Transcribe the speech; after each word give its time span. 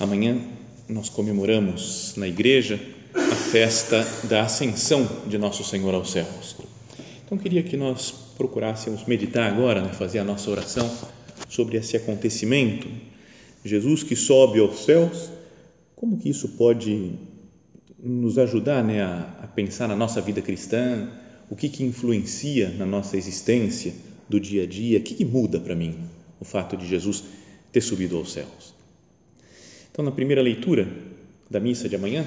Amanhã 0.00 0.40
nós 0.88 1.08
comemoramos 1.08 2.14
na 2.16 2.28
igreja 2.28 2.80
a 3.14 3.34
festa 3.34 4.04
da 4.24 4.42
ascensão 4.42 5.08
de 5.26 5.38
nosso 5.38 5.64
Senhor 5.64 5.94
aos 5.94 6.10
céus. 6.10 6.56
Então 7.24 7.38
queria 7.38 7.62
que 7.62 7.76
nós 7.76 8.12
procurássemos 8.36 9.04
meditar 9.04 9.50
agora, 9.50 9.80
né, 9.80 9.92
fazer 9.92 10.18
a 10.18 10.24
nossa 10.24 10.50
oração 10.50 10.90
sobre 11.48 11.76
esse 11.76 11.96
acontecimento. 11.96 12.88
Jesus 13.64 14.02
que 14.02 14.16
sobe 14.16 14.58
aos 14.60 14.84
céus, 14.84 15.30
como 15.96 16.18
que 16.18 16.28
isso 16.28 16.48
pode 16.50 17.12
nos 17.98 18.36
ajudar 18.38 18.84
né, 18.84 19.02
a, 19.02 19.38
a 19.42 19.46
pensar 19.46 19.88
na 19.88 19.96
nossa 19.96 20.20
vida 20.20 20.42
cristã, 20.42 21.08
o 21.48 21.56
que, 21.56 21.68
que 21.68 21.84
influencia 21.84 22.68
na 22.70 22.84
nossa 22.84 23.16
existência 23.16 23.94
do 24.28 24.38
dia 24.38 24.64
a 24.64 24.66
dia, 24.66 24.98
o 24.98 25.02
que, 25.02 25.14
que 25.14 25.24
muda 25.24 25.60
para 25.60 25.74
mim 25.74 25.94
o 26.40 26.44
fato 26.44 26.76
de 26.76 26.86
Jesus 26.86 27.24
ter 27.74 27.80
subido 27.80 28.16
aos 28.16 28.32
céus. 28.32 28.72
Então, 29.90 30.04
na 30.04 30.12
primeira 30.12 30.40
leitura 30.40 30.88
da 31.50 31.58
missa 31.58 31.88
de 31.88 31.96
amanhã, 31.96 32.24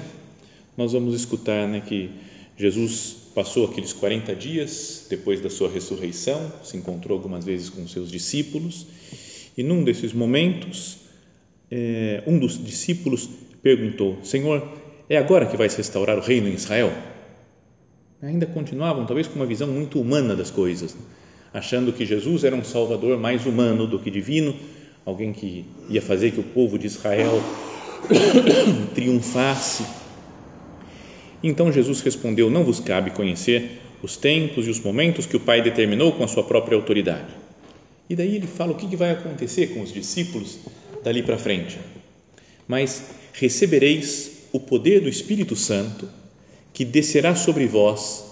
nós 0.76 0.92
vamos 0.92 1.14
escutar 1.14 1.66
né, 1.66 1.80
que 1.80 2.10
Jesus 2.54 3.16
passou 3.34 3.64
aqueles 3.64 3.94
40 3.94 4.34
dias 4.36 5.06
depois 5.08 5.40
da 5.40 5.48
sua 5.48 5.70
ressurreição, 5.70 6.52
se 6.62 6.76
encontrou 6.76 7.16
algumas 7.16 7.46
vezes 7.46 7.70
com 7.70 7.88
seus 7.88 8.10
discípulos 8.10 8.86
e 9.56 9.62
num 9.62 9.82
desses 9.82 10.12
momentos, 10.12 10.98
é, 11.70 12.22
um 12.26 12.38
dos 12.38 12.62
discípulos 12.62 13.28
perguntou: 13.62 14.18
Senhor, 14.22 14.68
é 15.08 15.16
agora 15.16 15.46
que 15.46 15.56
vai 15.56 15.70
se 15.70 15.78
restaurar 15.78 16.18
o 16.18 16.20
reino 16.20 16.46
em 16.48 16.54
Israel? 16.54 16.92
Ainda 18.20 18.44
continuavam, 18.44 19.06
talvez 19.06 19.26
com 19.26 19.36
uma 19.36 19.46
visão 19.46 19.68
muito 19.68 19.98
humana 19.98 20.36
das 20.36 20.50
coisas, 20.50 20.94
achando 21.54 21.92
que 21.92 22.04
Jesus 22.04 22.44
era 22.44 22.54
um 22.54 22.64
salvador 22.64 23.18
mais 23.18 23.46
humano 23.46 23.86
do 23.86 23.98
que 23.98 24.10
divino, 24.10 24.54
alguém 25.08 25.32
que 25.32 25.64
ia 25.88 26.02
fazer 26.02 26.32
que 26.32 26.40
o 26.40 26.44
povo 26.44 26.78
de 26.78 26.86
Israel 26.86 27.42
triunfasse. 28.94 29.84
Então 31.42 31.72
Jesus 31.72 32.00
respondeu: 32.02 32.50
Não 32.50 32.62
vos 32.62 32.78
cabe 32.78 33.10
conhecer 33.12 33.80
os 34.02 34.16
tempos 34.16 34.66
e 34.66 34.70
os 34.70 34.80
momentos 34.80 35.24
que 35.24 35.36
o 35.36 35.40
Pai 35.40 35.62
determinou 35.62 36.12
com 36.12 36.24
a 36.24 36.28
sua 36.28 36.42
própria 36.42 36.76
autoridade. 36.76 37.34
E 38.08 38.14
daí 38.14 38.36
ele 38.36 38.46
fala 38.46 38.72
o 38.72 38.74
que 38.74 38.94
vai 38.96 39.10
acontecer 39.10 39.68
com 39.68 39.80
os 39.80 39.92
discípulos 39.92 40.58
dali 41.02 41.22
para 41.22 41.38
frente. 41.38 41.78
Mas 42.66 43.02
recebereis 43.32 44.48
o 44.52 44.60
poder 44.60 45.00
do 45.00 45.08
Espírito 45.08 45.56
Santo 45.56 46.08
que 46.72 46.84
descerá 46.84 47.34
sobre 47.34 47.66
vós 47.66 48.24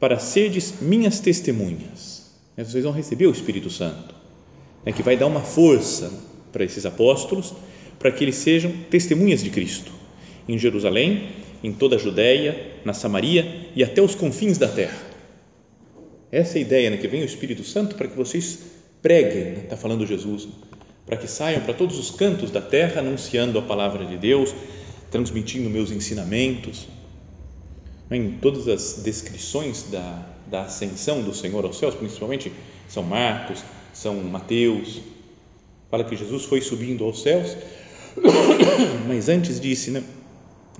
para 0.00 0.18
serdes 0.18 0.80
minhas 0.80 1.20
testemunhas. 1.20 2.30
Vocês 2.56 2.84
vão 2.84 2.92
receber 2.92 3.26
o 3.26 3.32
Espírito 3.32 3.68
Santo, 3.68 4.13
né, 4.84 4.92
que 4.92 5.02
vai 5.02 5.16
dar 5.16 5.26
uma 5.26 5.40
força 5.40 6.12
para 6.52 6.64
esses 6.64 6.84
apóstolos, 6.86 7.54
para 7.98 8.12
que 8.12 8.22
eles 8.22 8.36
sejam 8.36 8.72
testemunhas 8.90 9.42
de 9.42 9.50
Cristo 9.50 9.92
em 10.48 10.58
Jerusalém, 10.58 11.28
em 11.62 11.72
toda 11.72 11.96
a 11.96 11.98
Judéia, 11.98 12.72
na 12.84 12.92
Samaria 12.92 13.70
e 13.74 13.82
até 13.82 14.02
os 14.02 14.14
confins 14.14 14.58
da 14.58 14.68
terra. 14.68 14.98
Essa 16.30 16.58
é 16.58 16.60
a 16.60 16.62
ideia, 16.62 16.90
né, 16.90 16.96
que 16.96 17.08
vem 17.08 17.22
o 17.22 17.24
Espírito 17.24 17.64
Santo 17.64 17.94
para 17.94 18.08
que 18.08 18.16
vocês 18.16 18.58
preguem, 19.00 19.62
está 19.62 19.74
né, 19.74 19.80
falando 19.80 20.06
Jesus, 20.06 20.48
para 21.06 21.16
que 21.16 21.28
saiam 21.28 21.60
para 21.62 21.74
todos 21.74 21.98
os 21.98 22.10
cantos 22.10 22.50
da 22.50 22.60
terra 22.60 23.00
anunciando 23.00 23.58
a 23.58 23.62
palavra 23.62 24.04
de 24.04 24.16
Deus, 24.16 24.54
transmitindo 25.10 25.70
meus 25.70 25.90
ensinamentos. 25.90 26.88
Em 28.10 28.32
todas 28.32 28.68
as 28.68 29.02
descrições 29.02 29.84
da, 29.90 30.26
da 30.50 30.62
ascensão 30.62 31.22
do 31.22 31.34
Senhor 31.34 31.64
aos 31.64 31.78
céus, 31.78 31.94
principalmente 31.94 32.52
São 32.88 33.02
Marcos, 33.02 33.62
São 33.94 34.16
Mateus, 34.16 35.00
fala 35.90 36.04
que 36.04 36.16
Jesus 36.16 36.44
foi 36.44 36.60
subindo 36.60 37.04
aos 37.04 37.22
céus, 37.22 37.56
mas 39.08 39.28
antes 39.28 39.60
disse, 39.60 39.90
né? 39.90 40.02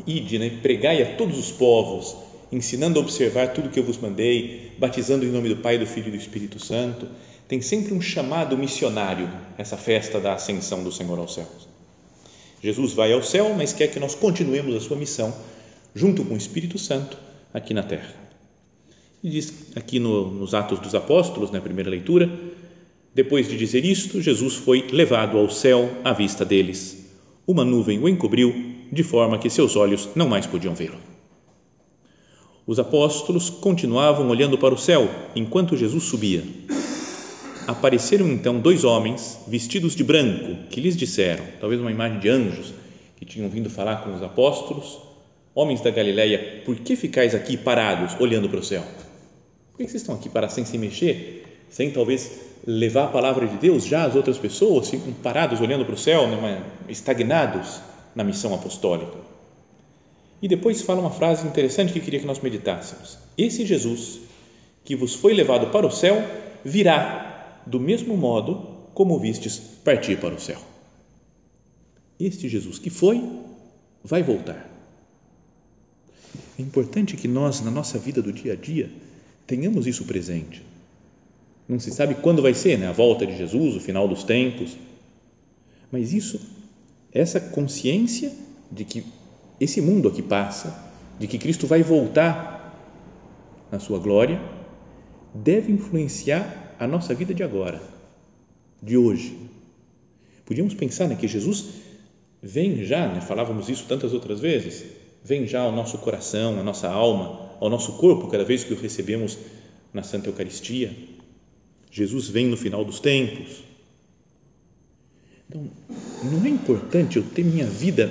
Ide, 0.06 0.38
né? 0.38 0.58
pregai 0.60 1.02
a 1.02 1.16
todos 1.16 1.38
os 1.38 1.52
povos, 1.52 2.16
ensinando 2.50 2.98
a 2.98 3.02
observar 3.02 3.52
tudo 3.52 3.70
que 3.70 3.78
eu 3.78 3.84
vos 3.84 3.96
mandei, 3.98 4.72
batizando 4.76 5.24
em 5.24 5.30
nome 5.30 5.48
do 5.48 5.56
Pai, 5.56 5.78
do 5.78 5.86
Filho 5.86 6.08
e 6.08 6.10
do 6.10 6.16
Espírito 6.16 6.58
Santo. 6.58 7.06
Tem 7.46 7.60
sempre 7.60 7.94
um 7.94 8.00
chamado 8.00 8.58
missionário, 8.58 9.30
essa 9.56 9.76
festa 9.76 10.18
da 10.18 10.34
ascensão 10.34 10.82
do 10.82 10.90
Senhor 10.90 11.18
aos 11.18 11.34
céus. 11.34 11.68
Jesus 12.62 12.92
vai 12.92 13.12
ao 13.12 13.22
céu, 13.22 13.54
mas 13.56 13.72
quer 13.72 13.88
que 13.88 14.00
nós 14.00 14.14
continuemos 14.14 14.74
a 14.74 14.80
sua 14.80 14.96
missão 14.96 15.34
junto 15.94 16.24
com 16.24 16.34
o 16.34 16.36
Espírito 16.36 16.78
Santo 16.78 17.16
aqui 17.52 17.72
na 17.72 17.82
terra. 17.82 18.14
E 19.22 19.30
diz 19.30 19.52
aqui 19.76 19.98
no, 19.98 20.30
nos 20.30 20.54
Atos 20.54 20.80
dos 20.80 20.94
Apóstolos, 20.94 21.50
na 21.50 21.60
primeira 21.60 21.90
leitura, 21.90 22.30
depois 23.14 23.48
de 23.48 23.56
dizer 23.56 23.84
isto, 23.84 24.20
Jesus 24.20 24.54
foi 24.54 24.88
levado 24.90 25.38
ao 25.38 25.48
céu 25.48 25.88
à 26.02 26.12
vista 26.12 26.44
deles. 26.44 26.98
Uma 27.46 27.64
nuvem 27.64 28.00
o 28.00 28.08
encobriu, 28.08 28.52
de 28.90 29.04
forma 29.04 29.38
que 29.38 29.48
seus 29.48 29.76
olhos 29.76 30.08
não 30.16 30.28
mais 30.28 30.46
podiam 30.46 30.74
vê-lo. 30.74 30.98
Os 32.66 32.78
apóstolos 32.80 33.50
continuavam 33.50 34.28
olhando 34.28 34.58
para 34.58 34.74
o 34.74 34.78
céu 34.78 35.08
enquanto 35.36 35.76
Jesus 35.76 36.04
subia. 36.04 36.42
Apareceram 37.68 38.26
então 38.28 38.58
dois 38.58 38.82
homens 38.82 39.38
vestidos 39.46 39.94
de 39.94 40.02
branco 40.02 40.68
que 40.68 40.80
lhes 40.80 40.96
disseram, 40.96 41.44
talvez 41.60 41.80
uma 41.80 41.92
imagem 41.92 42.18
de 42.18 42.28
anjos 42.28 42.74
que 43.16 43.24
tinham 43.24 43.48
vindo 43.48 43.70
falar 43.70 44.02
com 44.02 44.12
os 44.12 44.22
apóstolos: 44.22 44.98
Homens 45.54 45.80
da 45.80 45.90
Galileia, 45.90 46.62
por 46.64 46.74
que 46.76 46.96
ficais 46.96 47.34
aqui 47.34 47.56
parados 47.56 48.16
olhando 48.18 48.48
para 48.48 48.58
o 48.58 48.64
céu? 48.64 48.82
Por 49.70 49.78
que 49.78 49.84
vocês 49.84 50.02
estão 50.02 50.14
aqui 50.16 50.28
parados 50.28 50.54
sem 50.56 50.64
se 50.64 50.76
mexer, 50.76 51.44
sem 51.70 51.90
talvez 51.90 52.53
levar 52.66 53.04
a 53.04 53.08
palavra 53.08 53.46
de 53.46 53.56
Deus 53.56 53.84
já 53.84 54.04
às 54.04 54.14
outras 54.14 54.38
pessoas, 54.38 54.88
ficam 54.88 55.12
parados 55.12 55.60
olhando 55.60 55.84
para 55.84 55.94
o 55.94 55.98
céu, 55.98 56.26
né, 56.26 56.64
estagnados 56.88 57.80
na 58.14 58.24
missão 58.24 58.54
apostólica. 58.54 59.18
E 60.40 60.48
depois 60.48 60.82
fala 60.82 61.00
uma 61.00 61.10
frase 61.10 61.46
interessante 61.46 61.92
que 61.92 62.00
queria 62.00 62.20
que 62.20 62.26
nós 62.26 62.40
meditássemos. 62.40 63.18
Esse 63.36 63.66
Jesus 63.66 64.20
que 64.84 64.96
vos 64.96 65.14
foi 65.14 65.32
levado 65.32 65.68
para 65.68 65.86
o 65.86 65.90
céu 65.90 66.22
virá 66.64 67.60
do 67.66 67.80
mesmo 67.80 68.16
modo 68.16 68.66
como 68.92 69.18
vistes 69.18 69.58
partir 69.58 70.18
para 70.18 70.34
o 70.34 70.40
céu. 70.40 70.60
Este 72.20 72.48
Jesus 72.48 72.78
que 72.78 72.90
foi, 72.90 73.22
vai 74.02 74.22
voltar. 74.22 74.70
É 76.58 76.62
importante 76.62 77.16
que 77.16 77.26
nós, 77.26 77.60
na 77.60 77.70
nossa 77.70 77.98
vida 77.98 78.22
do 78.22 78.32
dia 78.32 78.52
a 78.52 78.56
dia, 78.56 78.90
tenhamos 79.46 79.86
isso 79.86 80.04
presente 80.04 80.62
não 81.68 81.78
se 81.78 81.90
sabe 81.90 82.14
quando 82.16 82.42
vai 82.42 82.54
ser, 82.54 82.78
né? 82.78 82.86
A 82.88 82.92
volta 82.92 83.26
de 83.26 83.36
Jesus, 83.36 83.76
o 83.76 83.80
final 83.80 84.06
dos 84.06 84.22
tempos. 84.22 84.76
Mas 85.90 86.12
isso, 86.12 86.40
essa 87.12 87.40
consciência 87.40 88.32
de 88.70 88.84
que 88.84 89.04
esse 89.58 89.80
mundo 89.80 90.08
aqui 90.08 90.22
passa, 90.22 90.92
de 91.18 91.26
que 91.26 91.38
Cristo 91.38 91.66
vai 91.66 91.82
voltar 91.82 92.76
na 93.70 93.78
sua 93.78 93.98
glória, 93.98 94.40
deve 95.32 95.72
influenciar 95.72 96.74
a 96.78 96.86
nossa 96.86 97.14
vida 97.14 97.32
de 97.32 97.42
agora, 97.42 97.80
de 98.82 98.96
hoje. 98.96 99.38
Podíamos 100.44 100.74
pensar 100.74 101.08
né, 101.08 101.16
que 101.16 101.26
Jesus 101.26 101.66
vem 102.42 102.84
já, 102.84 103.08
né, 103.08 103.20
falávamos 103.20 103.68
isso 103.68 103.86
tantas 103.88 104.12
outras 104.12 104.40
vezes, 104.40 104.84
vem 105.24 105.46
já 105.46 105.62
ao 105.62 105.72
nosso 105.72 105.96
coração, 105.98 106.60
à 106.60 106.62
nossa 106.62 106.88
alma, 106.88 107.56
ao 107.58 107.70
nosso 107.70 107.92
corpo, 107.94 108.28
cada 108.28 108.44
vez 108.44 108.62
que 108.62 108.74
o 108.74 108.76
recebemos 108.78 109.38
na 109.92 110.02
Santa 110.02 110.28
Eucaristia 110.28 110.92
Jesus 111.94 112.28
vem 112.28 112.48
no 112.48 112.56
final 112.56 112.84
dos 112.84 112.98
tempos. 112.98 113.62
Então, 115.48 115.70
não 116.24 116.44
é 116.44 116.48
importante 116.48 117.18
eu 117.18 117.22
ter 117.22 117.44
minha 117.44 117.66
vida 117.66 118.10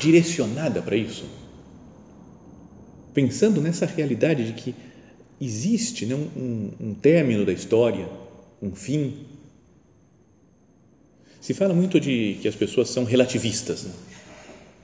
direcionada 0.00 0.82
para 0.82 0.96
isso? 0.96 1.24
Pensando 3.14 3.60
nessa 3.60 3.86
realidade 3.86 4.44
de 4.46 4.52
que 4.54 4.74
existe 5.40 6.04
né, 6.06 6.16
um, 6.16 6.72
um 6.80 6.94
término 6.94 7.46
da 7.46 7.52
história, 7.52 8.08
um 8.60 8.74
fim. 8.74 9.26
Se 11.40 11.54
fala 11.54 11.72
muito 11.72 12.00
de 12.00 12.36
que 12.42 12.48
as 12.48 12.56
pessoas 12.56 12.90
são 12.90 13.04
relativistas. 13.04 13.86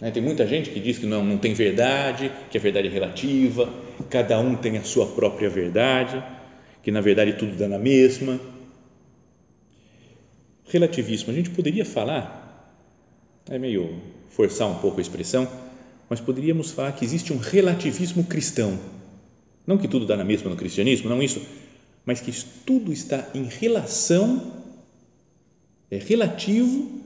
Né? 0.01 0.13
Tem 0.13 0.23
muita 0.23 0.47
gente 0.47 0.71
que 0.71 0.79
diz 0.79 0.99
que 0.99 1.07
não, 1.07 1.25
não 1.25 1.37
tem 1.37 1.53
verdade, 1.53 2.31
que 2.49 2.59
a 2.59 2.61
verdade 2.61 2.87
é 2.87 2.91
relativa, 2.93 3.69
cada 4.09 4.39
um 4.39 4.55
tem 4.55 4.79
a 4.79 4.85
sua 4.85 5.07
própria 5.07 5.51
verdade 5.51 6.38
que 6.89 6.93
na 6.93 7.03
verdade 7.03 7.35
tudo 7.35 7.55
dá 7.55 7.69
na 7.69 7.79
mesma. 7.79 8.41
Relativismo, 10.65 11.31
a 11.31 11.35
gente 11.35 11.51
poderia 11.51 11.85
falar, 11.85 12.75
é 13.47 13.59
meio 13.59 14.01
forçar 14.31 14.67
um 14.67 14.77
pouco 14.77 14.97
a 14.97 15.03
expressão, 15.03 15.47
mas 16.09 16.19
poderíamos 16.19 16.71
falar 16.71 16.93
que 16.93 17.05
existe 17.05 17.31
um 17.31 17.37
relativismo 17.37 18.25
cristão. 18.25 18.79
Não 19.67 19.77
que 19.77 19.87
tudo 19.87 20.07
dá 20.07 20.17
na 20.17 20.25
mesma 20.25 20.49
no 20.49 20.57
cristianismo, 20.57 21.11
não 21.11 21.23
isso, 21.23 21.43
mas 22.07 22.23
que 22.23 22.33
tudo 22.65 22.91
está 22.91 23.29
em 23.35 23.45
relação, 23.45 24.51
é 25.91 25.99
relativo 25.99 27.03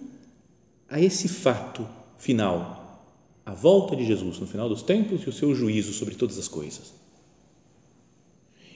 a 0.88 1.00
esse 1.00 1.26
fato 1.26 1.88
final, 2.18 3.04
a 3.44 3.52
volta 3.52 3.96
de 3.96 4.06
Jesus 4.06 4.38
no 4.38 4.46
final 4.46 4.68
dos 4.68 4.82
tempos 4.82 5.24
e 5.24 5.28
o 5.28 5.32
seu 5.32 5.52
juízo 5.56 5.92
sobre 5.92 6.14
todas 6.14 6.38
as 6.38 6.46
coisas. 6.46 6.92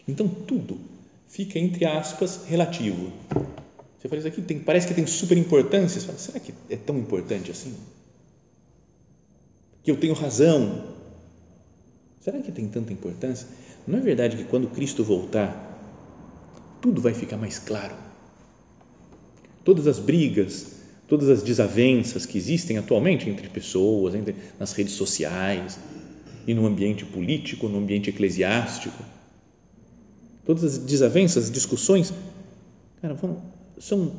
Então, 0.08 0.26
tudo 0.26 0.95
fica, 1.28 1.58
entre 1.58 1.84
aspas, 1.84 2.44
relativo. 2.46 3.12
Você 3.98 4.08
fala, 4.08 4.18
isso 4.18 4.28
aqui 4.28 4.42
tem, 4.42 4.58
parece 4.58 4.86
que 4.86 4.94
tem 4.94 5.06
super 5.06 5.36
importância. 5.36 6.00
Você 6.00 6.06
fala, 6.06 6.18
será 6.18 6.40
que 6.40 6.54
é 6.70 6.76
tão 6.76 6.96
importante 6.98 7.50
assim? 7.50 7.74
Que 9.82 9.90
eu 9.90 9.96
tenho 9.96 10.14
razão. 10.14 10.84
Será 12.20 12.40
que 12.40 12.52
tem 12.52 12.66
tanta 12.68 12.92
importância? 12.92 13.46
Não 13.86 13.98
é 13.98 14.02
verdade 14.02 14.36
que 14.36 14.44
quando 14.44 14.68
Cristo 14.68 15.04
voltar, 15.04 15.64
tudo 16.80 17.00
vai 17.00 17.14
ficar 17.14 17.36
mais 17.36 17.58
claro? 17.58 17.94
Todas 19.64 19.86
as 19.86 19.98
brigas, 19.98 20.72
todas 21.08 21.28
as 21.28 21.42
desavenças 21.42 22.26
que 22.26 22.36
existem 22.36 22.78
atualmente 22.78 23.28
entre 23.28 23.48
pessoas, 23.48 24.14
entre, 24.14 24.34
nas 24.58 24.72
redes 24.72 24.94
sociais 24.94 25.78
e 26.46 26.54
no 26.54 26.66
ambiente 26.66 27.04
político, 27.04 27.68
no 27.68 27.78
ambiente 27.78 28.10
eclesiástico, 28.10 29.02
todas 30.46 30.64
as 30.64 30.78
desavenças, 30.78 31.44
as 31.44 31.50
discussões, 31.50 32.12
cara, 33.02 33.14
vão, 33.14 33.42
são 33.78 34.12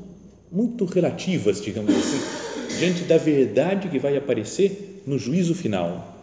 muito 0.51 0.85
relativas, 0.85 1.62
digamos 1.62 1.94
assim, 1.95 2.19
diante 2.79 3.03
da 3.03 3.18
verdade 3.18 3.89
que 3.89 3.97
vai 3.97 4.15
aparecer 4.18 5.01
no 5.07 5.18
juízo 5.18 5.56
final. 5.56 6.15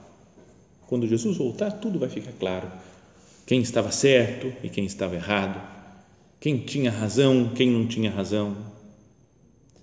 Quando 0.87 1.09
Jesus 1.09 1.37
voltar, 1.37 1.73
tudo 1.73 1.99
vai 1.99 2.09
ficar 2.09 2.33
claro. 2.39 2.71
Quem 3.47 3.61
estava 3.61 3.91
certo 3.91 4.53
e 4.63 4.69
quem 4.69 4.85
estava 4.85 5.15
errado, 5.17 5.61
quem 6.39 6.59
tinha 6.59 6.91
razão, 6.91 7.51
quem 7.55 7.71
não 7.71 7.87
tinha 7.87 8.11
razão 8.11 8.57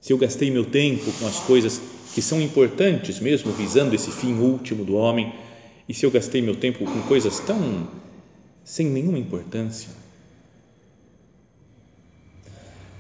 se 0.02 0.12
eu 0.12 0.18
gastei 0.18 0.50
meu 0.50 0.66
tempo 0.66 1.12
com 1.20 1.28
as 1.28 1.40
coisas 1.42 1.80
que 2.16 2.24
são 2.24 2.42
importantes 2.42 3.20
mesmo, 3.20 3.52
visando 3.52 3.94
esse 3.94 4.10
fim 4.10 4.34
último 4.34 4.84
do 4.84 4.96
homem, 4.96 5.32
e 5.88 5.94
se 5.94 6.04
eu 6.06 6.10
gastei 6.12 6.42
meu 6.42 6.56
tempo 6.56 6.84
com 6.84 7.02
coisas 7.04 7.40
tão 7.42 7.88
sem 8.64 8.88
nenhuma 8.88 9.20
importância. 9.20 9.90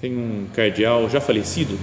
Tem 0.02 0.18
um 0.18 0.48
cardeal 0.54 1.10
já 1.10 1.22
falecido 1.22 1.78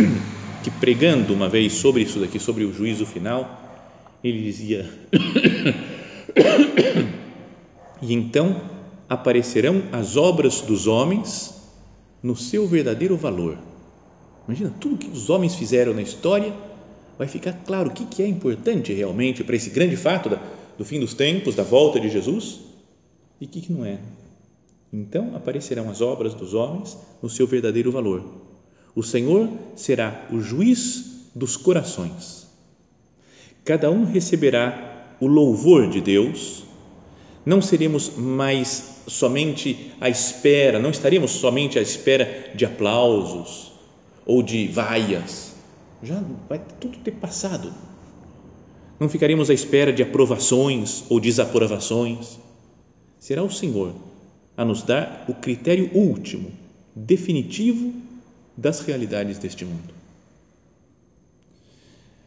que 0.64 0.70
pregando 0.70 1.34
uma 1.34 1.48
vez 1.48 1.74
sobre 1.74 2.02
isso 2.02 2.20
daqui, 2.20 2.38
sobre 2.38 2.64
o 2.64 2.72
juízo 2.72 3.04
final, 3.04 3.60
ele 4.24 4.42
dizia: 4.42 4.88
E 8.00 8.14
então 8.14 8.62
aparecerão 9.08 9.82
as 9.92 10.16
obras 10.16 10.60
dos 10.60 10.86
homens 10.86 11.54
no 12.22 12.36
seu 12.36 12.66
verdadeiro 12.66 13.16
valor 13.16 13.58
Imagina 14.46 14.72
tudo 14.80 14.96
que 14.96 15.08
os 15.08 15.28
homens 15.28 15.56
fizeram 15.56 15.92
na 15.92 16.02
história, 16.02 16.54
vai 17.18 17.26
ficar 17.26 17.52
claro 17.52 17.90
o 17.90 17.92
que, 17.92 18.06
que 18.06 18.22
é 18.22 18.28
importante 18.28 18.92
realmente 18.92 19.42
para 19.42 19.56
esse 19.56 19.70
grande 19.70 19.96
fato 19.96 20.28
da, 20.28 20.40
do 20.78 20.84
fim 20.84 21.00
dos 21.00 21.14
tempos, 21.14 21.54
da 21.54 21.64
volta 21.64 21.98
de 21.98 22.08
Jesus 22.08 22.60
e 23.40 23.44
o 23.44 23.48
que, 23.48 23.60
que 23.60 23.72
não 23.72 23.84
é. 23.84 23.98
Então 24.96 25.36
aparecerão 25.36 25.90
as 25.90 26.00
obras 26.00 26.32
dos 26.32 26.54
homens 26.54 26.96
no 27.22 27.28
seu 27.28 27.46
verdadeiro 27.46 27.92
valor. 27.92 28.24
O 28.94 29.02
Senhor 29.02 29.46
será 29.74 30.26
o 30.32 30.40
juiz 30.40 31.28
dos 31.34 31.54
corações. 31.54 32.46
Cada 33.62 33.90
um 33.90 34.06
receberá 34.06 35.14
o 35.20 35.26
louvor 35.26 35.90
de 35.90 36.00
Deus. 36.00 36.64
Não 37.44 37.60
seremos 37.60 38.16
mais 38.16 39.02
somente 39.06 39.92
à 40.00 40.08
espera, 40.08 40.78
não 40.78 40.88
estaremos 40.88 41.32
somente 41.32 41.78
à 41.78 41.82
espera 41.82 42.52
de 42.54 42.64
aplausos, 42.64 43.70
ou 44.24 44.42
de 44.42 44.66
vaias, 44.66 45.52
já 46.02 46.24
vai 46.48 46.60
tudo 46.80 46.96
ter 46.98 47.12
passado. 47.12 47.70
Não 48.98 49.10
ficaremos 49.10 49.50
à 49.50 49.54
espera 49.54 49.92
de 49.92 50.02
aprovações 50.02 51.04
ou 51.10 51.20
desaprovações. 51.20 52.38
Será 53.20 53.44
o 53.44 53.50
Senhor 53.50 53.92
a 54.56 54.64
nos 54.64 54.82
dar 54.82 55.24
o 55.28 55.34
critério 55.34 55.90
último, 55.94 56.50
definitivo 56.94 57.92
das 58.56 58.80
realidades 58.80 59.38
deste 59.38 59.64
mundo. 59.64 59.94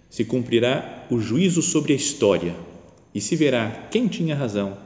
Se 0.09 0.25
cumprirá 0.25 1.07
o 1.09 1.19
juízo 1.19 1.61
sobre 1.61 1.93
a 1.93 1.95
história 1.95 2.55
e 3.13 3.21
se 3.21 3.35
verá 3.35 3.87
quem 3.89 4.07
tinha 4.07 4.35
razão. 4.35 4.77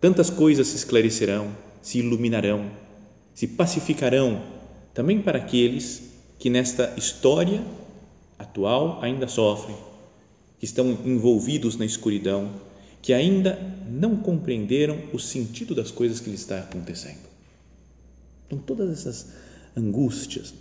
Tantas 0.00 0.30
coisas 0.30 0.68
se 0.68 0.76
esclarecerão, 0.76 1.50
se 1.82 1.98
iluminarão, 1.98 2.70
se 3.34 3.46
pacificarão 3.46 4.42
também 4.94 5.20
para 5.20 5.38
aqueles 5.38 6.02
que 6.38 6.50
nesta 6.50 6.94
história 6.96 7.62
atual 8.38 9.00
ainda 9.02 9.26
sofrem, 9.26 9.76
que 10.58 10.64
estão 10.64 10.90
envolvidos 11.04 11.76
na 11.76 11.84
escuridão, 11.84 12.50
que 13.00 13.12
ainda 13.12 13.58
não 13.88 14.16
compreenderam 14.16 15.00
o 15.12 15.18
sentido 15.18 15.74
das 15.74 15.90
coisas 15.90 16.20
que 16.20 16.30
lhes 16.30 16.40
está 16.40 16.60
acontecendo. 16.60 17.28
Então, 18.46 18.58
todas 18.58 18.90
essas 18.90 19.28
angústias, 19.76 20.54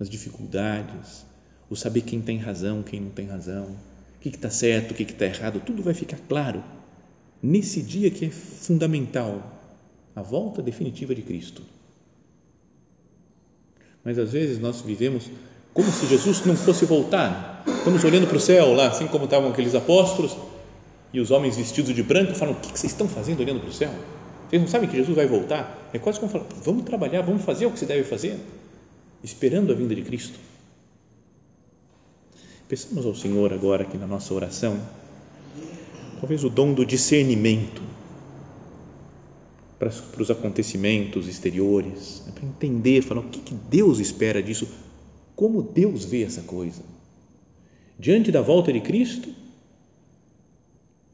as 0.00 0.08
dificuldades, 0.08 1.24
o 1.68 1.76
saber 1.76 2.02
quem 2.02 2.20
tem 2.20 2.38
razão, 2.38 2.82
quem 2.82 3.00
não 3.00 3.10
tem 3.10 3.26
razão, 3.26 3.76
o 4.16 4.20
que 4.20 4.28
está 4.28 4.50
certo, 4.50 4.92
o 4.92 4.94
que 4.94 5.02
está 5.02 5.26
errado, 5.26 5.60
tudo 5.64 5.82
vai 5.82 5.94
ficar 5.94 6.18
claro 6.28 6.62
nesse 7.42 7.82
dia 7.82 8.10
que 8.10 8.24
é 8.24 8.30
fundamental 8.30 9.60
a 10.14 10.22
volta 10.22 10.60
definitiva 10.62 11.14
de 11.14 11.22
Cristo 11.22 11.62
mas 14.08 14.18
às 14.18 14.32
vezes 14.32 14.58
nós 14.58 14.80
vivemos 14.80 15.24
como 15.74 15.92
se 15.92 16.06
Jesus 16.06 16.44
não 16.46 16.56
fosse 16.56 16.86
voltar. 16.86 17.62
Estamos 17.66 18.02
olhando 18.04 18.26
para 18.26 18.38
o 18.38 18.40
céu 18.40 18.72
lá, 18.72 18.88
assim 18.88 19.06
como 19.06 19.26
estavam 19.26 19.50
aqueles 19.50 19.74
apóstolos 19.74 20.34
e 21.12 21.20
os 21.20 21.30
homens 21.30 21.56
vestidos 21.56 21.94
de 21.94 22.02
branco 22.02 22.34
falam: 22.34 22.54
O 22.54 22.60
que 22.60 22.78
vocês 22.78 22.92
estão 22.92 23.08
fazendo 23.08 23.40
olhando 23.40 23.60
para 23.60 23.70
o 23.70 23.72
céu? 23.72 23.90
Vocês 24.48 24.60
não 24.60 24.68
sabem 24.68 24.88
que 24.88 24.96
Jesus 24.96 25.14
vai 25.14 25.26
voltar? 25.26 25.90
É 25.92 25.98
quase 25.98 26.18
como 26.20 26.30
falar: 26.30 26.46
Vamos 26.64 26.84
trabalhar, 26.84 27.22
vamos 27.22 27.44
fazer 27.44 27.66
o 27.66 27.70
que 27.70 27.78
se 27.78 27.86
deve 27.86 28.04
fazer, 28.04 28.38
esperando 29.22 29.72
a 29.72 29.74
vinda 29.74 29.94
de 29.94 30.02
Cristo. 30.02 30.38
Peçamos 32.68 33.06
ao 33.06 33.14
Senhor 33.14 33.52
agora 33.52 33.82
aqui 33.82 33.96
na 33.96 34.06
nossa 34.06 34.32
oração, 34.34 34.78
talvez 36.20 36.44
o 36.44 36.50
dom 36.50 36.74
do 36.74 36.84
discernimento 36.84 37.80
para, 39.78 39.90
para 39.90 40.22
os 40.22 40.30
acontecimentos 40.30 41.28
exteriores, 41.28 42.22
né, 42.26 42.32
para 42.34 42.44
entender, 42.44 43.02
falar 43.02 43.20
o 43.20 43.28
que, 43.28 43.40
que 43.40 43.54
Deus 43.54 44.00
espera 44.00 44.42
disso, 44.42 44.68
como 45.34 45.62
Deus 45.62 46.04
vê 46.04 46.24
essa 46.24 46.42
coisa. 46.42 46.82
Diante 47.98 48.30
da 48.30 48.42
volta 48.42 48.72
de 48.72 48.80
Cristo, 48.80 49.30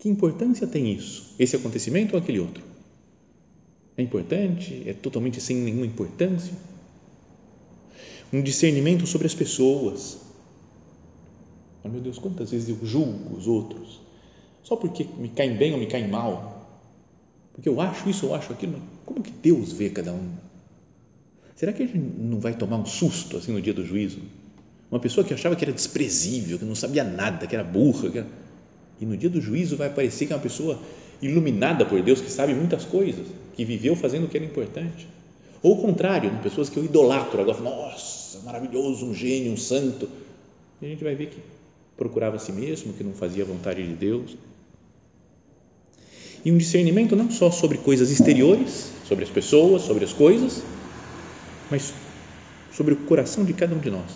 que 0.05 0.09
importância 0.11 0.67
tem 0.67 0.93
isso? 0.93 1.35
Esse 1.39 1.57
acontecimento 1.57 2.13
ou 2.13 2.21
aquele 2.21 2.39
outro? 2.39 2.63
É 3.97 4.03
importante? 4.03 4.83
É 4.87 4.93
totalmente 4.93 5.41
sem 5.41 5.57
nenhuma 5.57 5.87
importância? 5.87 6.53
Um 8.31 8.43
discernimento 8.43 9.07
sobre 9.07 9.27
as 9.27 9.35
pessoas. 9.35 10.19
Oh, 11.83 11.89
meu 11.89 12.03
Deus, 12.03 12.19
quantas 12.19 12.51
vezes 12.51 12.69
eu 12.69 12.79
julgo 12.83 13.35
os 13.35 13.47
outros 13.47 13.99
só 14.63 14.77
porque 14.77 15.07
me 15.17 15.31
caem 15.31 15.57
bem 15.57 15.73
ou 15.73 15.79
me 15.79 15.87
caem 15.87 16.07
mal? 16.07 16.69
Porque 17.55 17.71
eu 17.71 17.81
acho 17.81 18.07
isso, 18.11 18.27
eu 18.27 18.35
acho 18.35 18.53
aquilo, 18.53 18.83
como 19.07 19.23
que 19.23 19.31
Deus 19.31 19.73
vê 19.73 19.89
cada 19.89 20.13
um? 20.13 20.33
Será 21.57 21.73
que 21.73 21.87
gente 21.87 21.97
não 21.97 22.41
vai 22.41 22.53
tomar 22.53 22.77
um 22.77 22.85
susto 22.85 23.39
assim 23.39 23.53
no 23.53 23.63
dia 23.63 23.73
do 23.73 23.87
juízo? 23.87 24.19
Uma 24.91 25.01
pessoa 25.01 25.27
que 25.27 25.33
achava 25.33 25.57
que 25.57 25.65
era 25.65 25.73
desprezível, 25.73 26.59
que 26.59 26.65
não 26.67 26.75
sabia 26.75 27.05
nada, 27.05 27.47
que 27.47 27.55
era 27.55 27.65
burra, 27.65 28.11
que 28.11 28.19
era... 28.19 28.44
e 29.01 29.07
no 29.07 29.17
dia 29.17 29.31
do 29.31 29.41
juízo 29.41 29.77
vai 29.77 29.89
aparecer 29.89 30.27
que 30.27 30.33
é 30.33 30.37
uma 30.37 30.43
pessoa 30.43 30.79
iluminada 31.21 31.85
por 31.85 32.01
Deus, 32.03 32.21
que 32.21 32.31
sabe 32.31 32.55
muitas 32.55 32.85
coisas, 32.85 33.27
que 33.55 33.65
viveu 33.65 33.97
fazendo 33.97 34.25
o 34.25 34.29
que 34.29 34.37
era 34.37 34.47
importante. 34.47 35.07
Ou 35.63 35.79
o 35.79 35.83
contrário, 35.83 36.31
pessoas 36.43 36.69
que 36.69 36.77
eu 36.77 36.85
idolatro 36.85 37.41
agora, 37.41 37.61
nossa, 37.61 38.41
maravilhoso, 38.41 39.07
um 39.07 39.15
gênio, 39.15 39.53
um 39.53 39.57
santo. 39.57 40.09
E 40.83 40.87
a 40.87 40.89
gente 40.89 41.03
vai 41.03 41.15
ver 41.15 41.29
que 41.29 41.39
procurava 41.97 42.37
a 42.37 42.39
si 42.39 42.53
mesmo, 42.53 42.93
que 42.93 43.03
não 43.03 43.13
fazia 43.13 43.45
a 43.45 43.47
vontade 43.47 43.83
de 43.83 43.95
Deus, 43.95 44.37
e 46.45 46.53
um 46.53 46.59
discernimento 46.59 47.17
não 47.17 47.31
só 47.31 47.51
sobre 47.51 47.79
coisas 47.79 48.11
exteriores, 48.11 48.93
sobre 49.09 49.25
as 49.25 49.31
pessoas, 49.31 49.83
sobre 49.83 50.05
as 50.05 50.13
coisas, 50.13 50.63
mas 51.71 51.95
sobre 52.71 52.93
o 52.93 52.97
coração 52.99 53.45
de 53.45 53.55
cada 53.55 53.75
um 53.75 53.79
de 53.79 53.91
nós, 53.91 54.11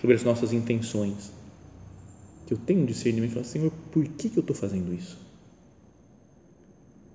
sobre 0.00 0.16
as 0.16 0.24
nossas 0.24 0.52
intenções. 0.52 1.35
Que 2.46 2.54
eu 2.54 2.58
tenho 2.58 2.82
um 2.82 2.86
discernimento 2.86 3.32
e 3.32 3.34
falo, 3.34 3.44
Senhor, 3.44 3.72
por 3.92 4.04
que, 4.04 4.28
que 4.28 4.38
eu 4.38 4.40
estou 4.40 4.54
fazendo 4.54 4.94
isso? 4.94 5.18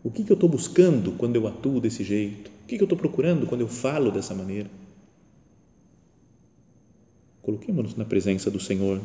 O 0.03 0.09
que, 0.09 0.23
que 0.23 0.31
eu 0.31 0.35
estou 0.35 0.49
buscando 0.49 1.11
quando 1.13 1.35
eu 1.35 1.47
atuo 1.47 1.79
desse 1.79 2.03
jeito? 2.03 2.49
O 2.63 2.67
que, 2.67 2.75
que 2.77 2.83
eu 2.83 2.85
estou 2.85 2.97
procurando 2.97 3.45
quando 3.45 3.61
eu 3.61 3.67
falo 3.67 4.11
dessa 4.11 4.33
maneira? 4.33 4.69
Coloquemos-nos 7.41 7.95
na 7.95 8.05
presença 8.05 8.51
do 8.51 8.59
Senhor 8.59 9.01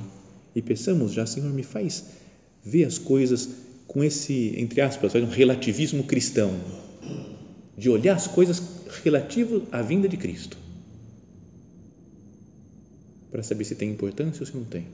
e 0.55 0.63
peçamos 0.63 1.13
já, 1.13 1.27
Senhor, 1.27 1.53
me 1.53 1.63
faz 1.63 2.05
ver 2.65 2.85
as 2.85 2.99
coisas 2.99 3.49
com 3.87 4.03
esse, 4.03 4.55
entre 4.59 4.81
aspas, 4.81 5.15
um 5.15 5.27
relativismo 5.27 6.05
cristão, 6.05 6.59
de 7.77 7.89
olhar 7.89 8.17
as 8.17 8.27
coisas 8.27 8.63
relativas 9.05 9.63
à 9.71 9.83
vinda 9.83 10.09
de 10.09 10.17
Cristo, 10.17 10.57
para 13.31 13.43
saber 13.43 13.65
se 13.65 13.75
tem 13.75 13.91
importância 13.91 14.43
ou 14.43 14.47
se 14.47 14.57
não 14.57 14.65
tem, 14.65 14.87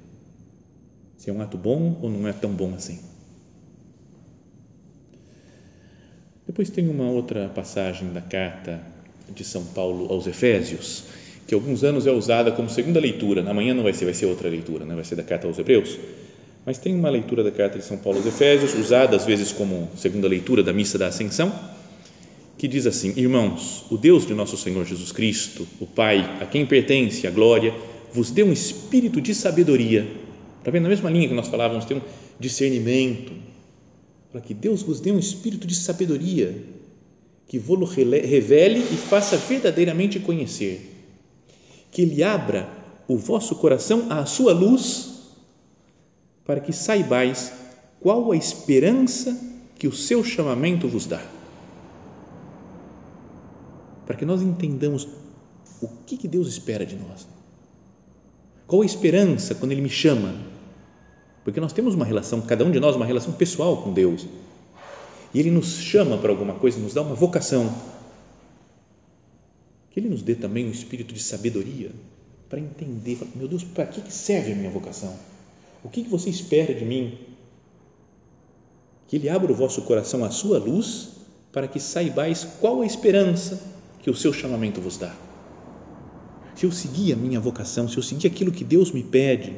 se 1.16 1.30
é 1.30 1.32
um 1.32 1.40
ato 1.40 1.56
bom 1.56 1.98
ou 2.02 2.10
não 2.10 2.28
é 2.28 2.32
tão 2.32 2.50
bom 2.50 2.74
assim. 2.74 2.98
Depois 6.46 6.68
tem 6.68 6.88
uma 6.88 7.08
outra 7.08 7.48
passagem 7.48 8.12
da 8.12 8.20
carta 8.20 8.80
de 9.34 9.44
São 9.44 9.64
Paulo 9.64 10.12
aos 10.12 10.26
Efésios, 10.26 11.04
que 11.46 11.54
alguns 11.54 11.84
anos 11.84 12.06
é 12.06 12.10
usada 12.10 12.52
como 12.52 12.68
segunda 12.68 13.00
leitura. 13.00 13.48
Amanhã 13.48 13.72
não 13.74 13.84
vai 13.84 13.92
ser, 13.92 14.04
vai 14.04 14.14
ser 14.14 14.26
outra 14.26 14.48
leitura, 14.48 14.84
né? 14.84 14.94
vai 14.94 15.04
ser 15.04 15.16
da 15.16 15.22
carta 15.22 15.46
aos 15.46 15.58
Hebreus. 15.58 15.98
Mas 16.64 16.78
tem 16.78 16.94
uma 16.94 17.10
leitura 17.10 17.42
da 17.42 17.50
carta 17.50 17.78
de 17.78 17.84
São 17.84 17.96
Paulo 17.96 18.18
aos 18.18 18.26
Efésios, 18.26 18.74
usada 18.74 19.16
às 19.16 19.24
vezes 19.24 19.50
como 19.50 19.88
segunda 19.96 20.28
leitura 20.28 20.62
da 20.62 20.72
missa 20.72 20.98
da 20.98 21.08
Ascensão, 21.08 21.52
que 22.56 22.68
diz 22.68 22.86
assim: 22.86 23.12
Irmãos, 23.16 23.84
o 23.90 23.96
Deus 23.96 24.26
de 24.26 24.34
nosso 24.34 24.56
Senhor 24.56 24.84
Jesus 24.84 25.10
Cristo, 25.10 25.66
o 25.80 25.86
Pai, 25.86 26.38
a 26.40 26.46
quem 26.46 26.64
pertence 26.64 27.26
a 27.26 27.30
glória, 27.30 27.74
vos 28.12 28.30
deu 28.30 28.46
um 28.46 28.52
espírito 28.52 29.20
de 29.20 29.34
sabedoria. 29.34 30.06
Está 30.62 30.70
vendo? 30.70 30.84
Na 30.84 30.90
mesma 30.90 31.10
linha 31.10 31.26
que 31.26 31.34
nós 31.34 31.48
falávamos, 31.48 31.84
tem 31.84 31.96
um 31.96 32.02
discernimento. 32.38 33.32
Para 34.30 34.40
que 34.40 34.54
Deus 34.54 34.80
vos 34.80 35.00
dê 35.00 35.10
um 35.10 35.18
espírito 35.18 35.66
de 35.66 35.74
sabedoria, 35.74 36.64
que 37.48 37.58
vos 37.58 37.92
revele 37.92 38.78
e 38.78 38.96
faça 38.96 39.36
verdadeiramente 39.36 40.20
conhecer. 40.20 40.88
Que 41.90 42.02
Ele 42.02 42.22
abra 42.22 42.68
o 43.08 43.18
vosso 43.18 43.56
coração 43.56 44.06
à 44.08 44.24
sua 44.24 44.52
luz, 44.52 45.32
para 46.44 46.60
que 46.60 46.72
saibais 46.72 47.52
qual 48.00 48.30
a 48.30 48.36
esperança 48.36 49.36
que 49.76 49.88
o 49.88 49.92
seu 49.92 50.22
chamamento 50.22 50.86
vos 50.86 51.06
dá. 51.06 51.20
Para 54.06 54.14
que 54.14 54.24
nós 54.24 54.40
entendamos 54.40 55.08
o 55.80 55.88
que, 56.06 56.16
que 56.16 56.28
Deus 56.28 56.46
espera 56.46 56.86
de 56.86 56.94
nós 56.94 57.26
qual 58.72 58.80
a 58.80 58.86
esperança 58.86 59.54
quando 59.54 59.72
Ele 59.72 59.82
me 59.82 59.90
chama? 59.90 60.34
Porque 61.44 61.60
nós 61.60 61.72
temos 61.72 61.94
uma 61.94 62.04
relação, 62.04 62.40
cada 62.40 62.64
um 62.64 62.70
de 62.70 62.78
nós, 62.78 62.94
uma 62.94 63.04
relação 63.04 63.32
pessoal 63.32 63.82
com 63.82 63.92
Deus. 63.92 64.26
E 65.34 65.40
Ele 65.40 65.50
nos 65.50 65.78
chama 65.78 66.16
para 66.18 66.30
alguma 66.30 66.54
coisa, 66.54 66.78
nos 66.78 66.94
dá 66.94 67.02
uma 67.02 67.14
vocação. 67.14 67.74
Que 69.90 70.00
Ele 70.00 70.08
nos 70.08 70.22
dê 70.22 70.34
também 70.34 70.66
um 70.66 70.70
espírito 70.70 71.12
de 71.12 71.20
sabedoria 71.22 71.90
para 72.48 72.60
entender, 72.60 73.18
meu 73.34 73.48
Deus, 73.48 73.64
para 73.64 73.86
que 73.86 74.12
serve 74.12 74.52
a 74.52 74.54
minha 74.54 74.70
vocação? 74.70 75.14
O 75.82 75.88
que 75.88 76.02
você 76.02 76.30
espera 76.30 76.74
de 76.74 76.84
mim? 76.84 77.18
Que 79.08 79.16
Ele 79.16 79.28
abra 79.28 79.50
o 79.50 79.54
vosso 79.54 79.82
coração 79.82 80.24
à 80.24 80.30
sua 80.30 80.58
luz 80.58 81.10
para 81.50 81.66
que 81.66 81.80
saibais 81.80 82.44
qual 82.60 82.82
a 82.82 82.86
esperança 82.86 83.60
que 84.02 84.10
o 84.10 84.14
seu 84.14 84.32
chamamento 84.32 84.80
vos 84.80 84.96
dá 84.96 85.14
se 86.62 86.66
eu 86.66 86.70
seguir 86.70 87.12
a 87.12 87.16
minha 87.16 87.40
vocação, 87.40 87.88
se 87.88 87.96
eu 87.96 88.02
seguir 88.04 88.28
aquilo 88.28 88.52
que 88.52 88.62
Deus 88.62 88.92
me 88.92 89.02
pede, 89.02 89.52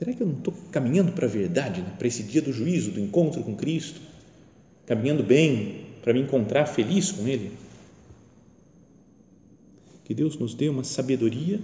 será 0.00 0.14
que 0.14 0.22
eu 0.22 0.26
não 0.26 0.38
estou 0.38 0.54
caminhando 0.72 1.12
para 1.12 1.26
a 1.26 1.28
verdade, 1.28 1.82
né? 1.82 1.94
para 1.98 2.08
esse 2.08 2.22
dia 2.22 2.40
do 2.40 2.50
juízo, 2.50 2.90
do 2.90 2.98
encontro 2.98 3.44
com 3.44 3.54
Cristo? 3.54 4.00
Caminhando 4.86 5.22
bem 5.22 5.84
para 6.02 6.14
me 6.14 6.20
encontrar 6.20 6.64
feliz 6.64 7.12
com 7.12 7.28
Ele? 7.28 7.52
Que 10.02 10.14
Deus 10.14 10.38
nos 10.38 10.54
dê 10.54 10.70
uma 10.70 10.82
sabedoria 10.82 11.60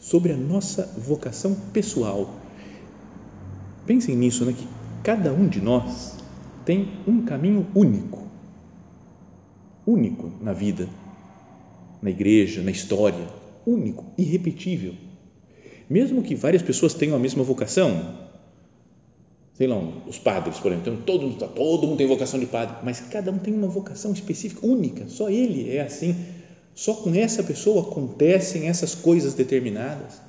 sobre 0.00 0.32
a 0.32 0.36
nossa 0.36 0.82
vocação 0.98 1.54
pessoal. 1.72 2.34
Pensem 3.86 4.16
nisso, 4.16 4.44
né? 4.44 4.52
que 4.52 4.66
cada 5.04 5.32
um 5.32 5.46
de 5.46 5.60
nós 5.60 6.16
tem 6.66 6.88
um 7.06 7.24
caminho 7.24 7.66
único, 7.72 8.26
único 9.86 10.32
na 10.42 10.52
vida 10.52 10.88
na 12.02 12.10
igreja, 12.10 12.62
na 12.62 12.70
história, 12.70 13.28
único, 13.66 14.04
irrepetível. 14.16 14.94
Mesmo 15.90 16.22
que 16.22 16.36
várias 16.36 16.62
pessoas 16.62 16.94
tenham 16.94 17.16
a 17.16 17.18
mesma 17.18 17.42
vocação, 17.42 18.14
sei 19.54 19.66
lá, 19.66 19.76
os 20.06 20.18
padres, 20.18 20.56
por 20.58 20.70
exemplo, 20.70 21.02
todo, 21.04 21.22
mundo, 21.22 21.48
todo 21.48 21.86
mundo 21.88 21.98
tem 21.98 22.06
vocação 22.06 22.38
de 22.38 22.46
padre, 22.46 22.76
mas 22.84 23.00
cada 23.00 23.32
um 23.32 23.38
tem 23.38 23.52
uma 23.52 23.66
vocação 23.66 24.12
específica, 24.12 24.64
única, 24.64 25.08
só 25.08 25.28
ele 25.28 25.68
é 25.68 25.80
assim, 25.80 26.14
só 26.76 26.94
com 26.94 27.12
essa 27.12 27.42
pessoa 27.42 27.82
acontecem 27.82 28.68
essas 28.68 28.94
coisas 28.94 29.34
determinadas, 29.34 30.22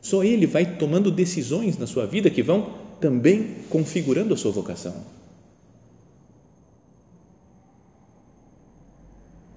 só 0.00 0.24
ele 0.24 0.46
vai 0.46 0.78
tomando 0.78 1.10
decisões 1.10 1.76
na 1.76 1.86
sua 1.86 2.06
vida 2.06 2.30
que 2.30 2.42
vão 2.42 2.72
também 2.98 3.56
configurando 3.68 4.32
a 4.32 4.36
sua 4.38 4.52
vocação. 4.52 4.94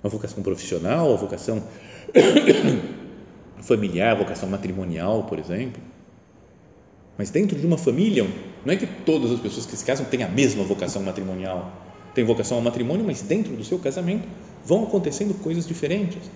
a 0.04 0.10
vocação 0.10 0.42
profissional, 0.42 1.14
a 1.14 1.16
vocação 1.16 1.64
familiar, 3.62 4.16
vocação 4.18 4.50
matrimonial, 4.50 5.24
por 5.24 5.40
exemplo. 5.40 5.82
Mas 7.18 7.30
dentro 7.30 7.60
de 7.60 7.66
uma 7.66 7.78
família, 7.78 8.28
não 8.64 8.74
é 8.74 8.78
que 8.78 8.86
todas 8.86 9.32
as 9.32 9.40
pessoas 9.40 9.66
que 9.66 9.76
se 9.76 9.84
casam 9.84 10.06
têm 10.06 10.24
a 10.24 10.28
mesma 10.28 10.64
vocação 10.64 11.02
matrimonial. 11.02 11.72
Tem 12.14 12.24
vocação 12.24 12.58
ao 12.58 12.64
matrimônio, 12.64 13.06
mas 13.06 13.22
dentro 13.22 13.56
do 13.56 13.64
seu 13.64 13.80
casamento 13.80 14.28
vão 14.66 14.84
acontecendo 14.84 15.34
coisas 15.42 15.68
diferentes. 15.68 16.30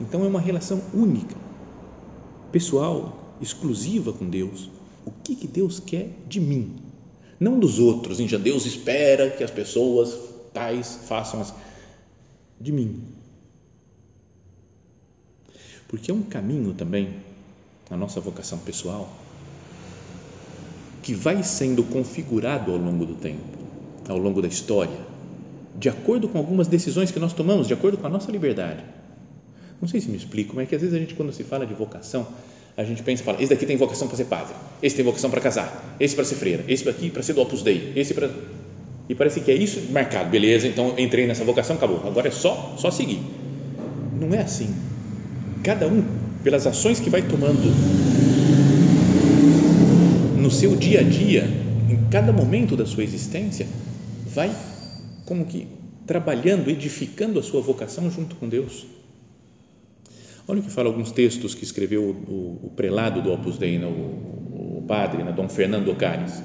Então 0.00 0.24
é 0.24 0.28
uma 0.28 0.40
relação 0.40 0.82
única, 0.92 1.36
pessoal, 2.50 3.36
exclusiva 3.40 4.12
com 4.12 4.28
Deus. 4.28 4.70
O 5.04 5.10
que, 5.10 5.36
que 5.36 5.46
Deus 5.46 5.78
quer 5.78 6.08
de 6.26 6.40
mim? 6.40 6.76
Não 7.38 7.58
dos 7.58 7.78
outros. 7.78 8.18
Já 8.18 8.38
Deus 8.38 8.66
espera 8.66 9.30
que 9.30 9.44
as 9.44 9.50
pessoas 9.50 10.16
tais 10.52 11.00
façam 11.06 11.40
as 11.40 11.54
de 12.60 12.72
mim. 12.72 13.02
Porque 15.94 16.10
é 16.10 16.14
um 16.14 16.22
caminho 16.22 16.74
também, 16.74 17.08
a 17.88 17.96
nossa 17.96 18.20
vocação 18.20 18.58
pessoal, 18.58 19.08
que 21.04 21.14
vai 21.14 21.40
sendo 21.44 21.84
configurado 21.84 22.72
ao 22.72 22.78
longo 22.78 23.06
do 23.06 23.14
tempo, 23.14 23.56
ao 24.08 24.18
longo 24.18 24.42
da 24.42 24.48
história, 24.48 24.98
de 25.78 25.88
acordo 25.88 26.28
com 26.28 26.36
algumas 26.36 26.66
decisões 26.66 27.12
que 27.12 27.20
nós 27.20 27.32
tomamos, 27.32 27.68
de 27.68 27.74
acordo 27.74 27.96
com 27.96 28.08
a 28.08 28.10
nossa 28.10 28.32
liberdade. 28.32 28.82
Não 29.80 29.86
sei 29.86 30.00
se 30.00 30.08
me 30.08 30.16
explico, 30.16 30.56
mas 30.56 30.64
é 30.64 30.66
que 30.66 30.74
às 30.74 30.80
vezes 30.80 30.96
a 30.96 30.98
gente, 30.98 31.14
quando 31.14 31.32
se 31.32 31.44
fala 31.44 31.64
de 31.64 31.74
vocação, 31.74 32.26
a 32.76 32.82
gente 32.82 33.00
pensa, 33.04 33.22
fala, 33.22 33.40
esse 33.40 33.54
daqui 33.54 33.64
tem 33.64 33.76
vocação 33.76 34.08
para 34.08 34.16
ser 34.16 34.24
padre, 34.24 34.52
esse 34.82 34.96
tem 34.96 35.04
vocação 35.04 35.30
para 35.30 35.40
casar, 35.40 35.96
esse 36.00 36.16
para 36.16 36.24
ser 36.24 36.34
freira, 36.34 36.64
esse 36.66 36.84
daqui 36.84 37.08
para 37.08 37.22
ser 37.22 37.34
do 37.34 37.40
Opus 37.40 37.62
Dei, 37.62 37.92
esse 37.94 38.12
para 38.14 38.28
e 39.08 39.14
parece 39.14 39.42
que 39.42 39.52
é 39.52 39.54
isso 39.54 39.80
marcado, 39.92 40.28
beleza, 40.28 40.66
então 40.66 40.98
entrei 40.98 41.24
nessa 41.24 41.44
vocação, 41.44 41.76
acabou. 41.76 42.02
Agora 42.04 42.26
é 42.26 42.32
só, 42.32 42.74
só 42.76 42.90
seguir. 42.90 43.20
Não 44.18 44.34
é 44.34 44.40
assim. 44.40 44.74
Cada 45.64 45.88
um, 45.88 46.04
pelas 46.44 46.66
ações 46.66 47.00
que 47.00 47.10
vai 47.10 47.22
tomando 47.22 47.62
no 50.40 50.50
seu 50.50 50.76
dia 50.76 51.00
a 51.00 51.02
dia, 51.02 51.44
em 51.90 52.08
cada 52.10 52.32
momento 52.32 52.76
da 52.76 52.86
sua 52.86 53.02
existência, 53.02 53.66
vai 54.26 54.54
como 55.24 55.44
que 55.46 55.66
trabalhando, 56.06 56.70
edificando 56.70 57.40
a 57.40 57.42
sua 57.42 57.60
vocação 57.60 58.08
junto 58.10 58.36
com 58.36 58.48
Deus. 58.48 58.86
Olha 60.46 60.60
o 60.60 60.62
que 60.62 60.70
fala 60.70 60.88
alguns 60.88 61.10
textos 61.10 61.54
que 61.54 61.64
escreveu 61.64 62.02
o, 62.02 62.60
o, 62.64 62.70
prelado 62.76 63.22
do 63.22 63.32
Opus 63.32 63.56
Dei, 63.56 63.78
né, 63.78 63.86
o, 63.86 64.78
o 64.78 64.84
padre, 64.86 65.22
né, 65.22 65.32
Dom 65.32 65.48
Fernando 65.48 65.88
Ocares 65.88 66.42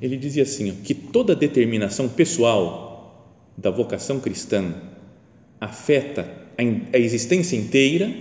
ele 0.00 0.16
dizia 0.16 0.42
assim, 0.42 0.72
que 0.84 0.94
toda 0.94 1.34
determinação 1.34 2.08
pessoal 2.08 3.42
da 3.56 3.70
vocação 3.70 4.20
cristã 4.20 4.74
afeta 5.60 6.45
a 6.58 6.98
existência 6.98 7.56
inteira, 7.56 8.12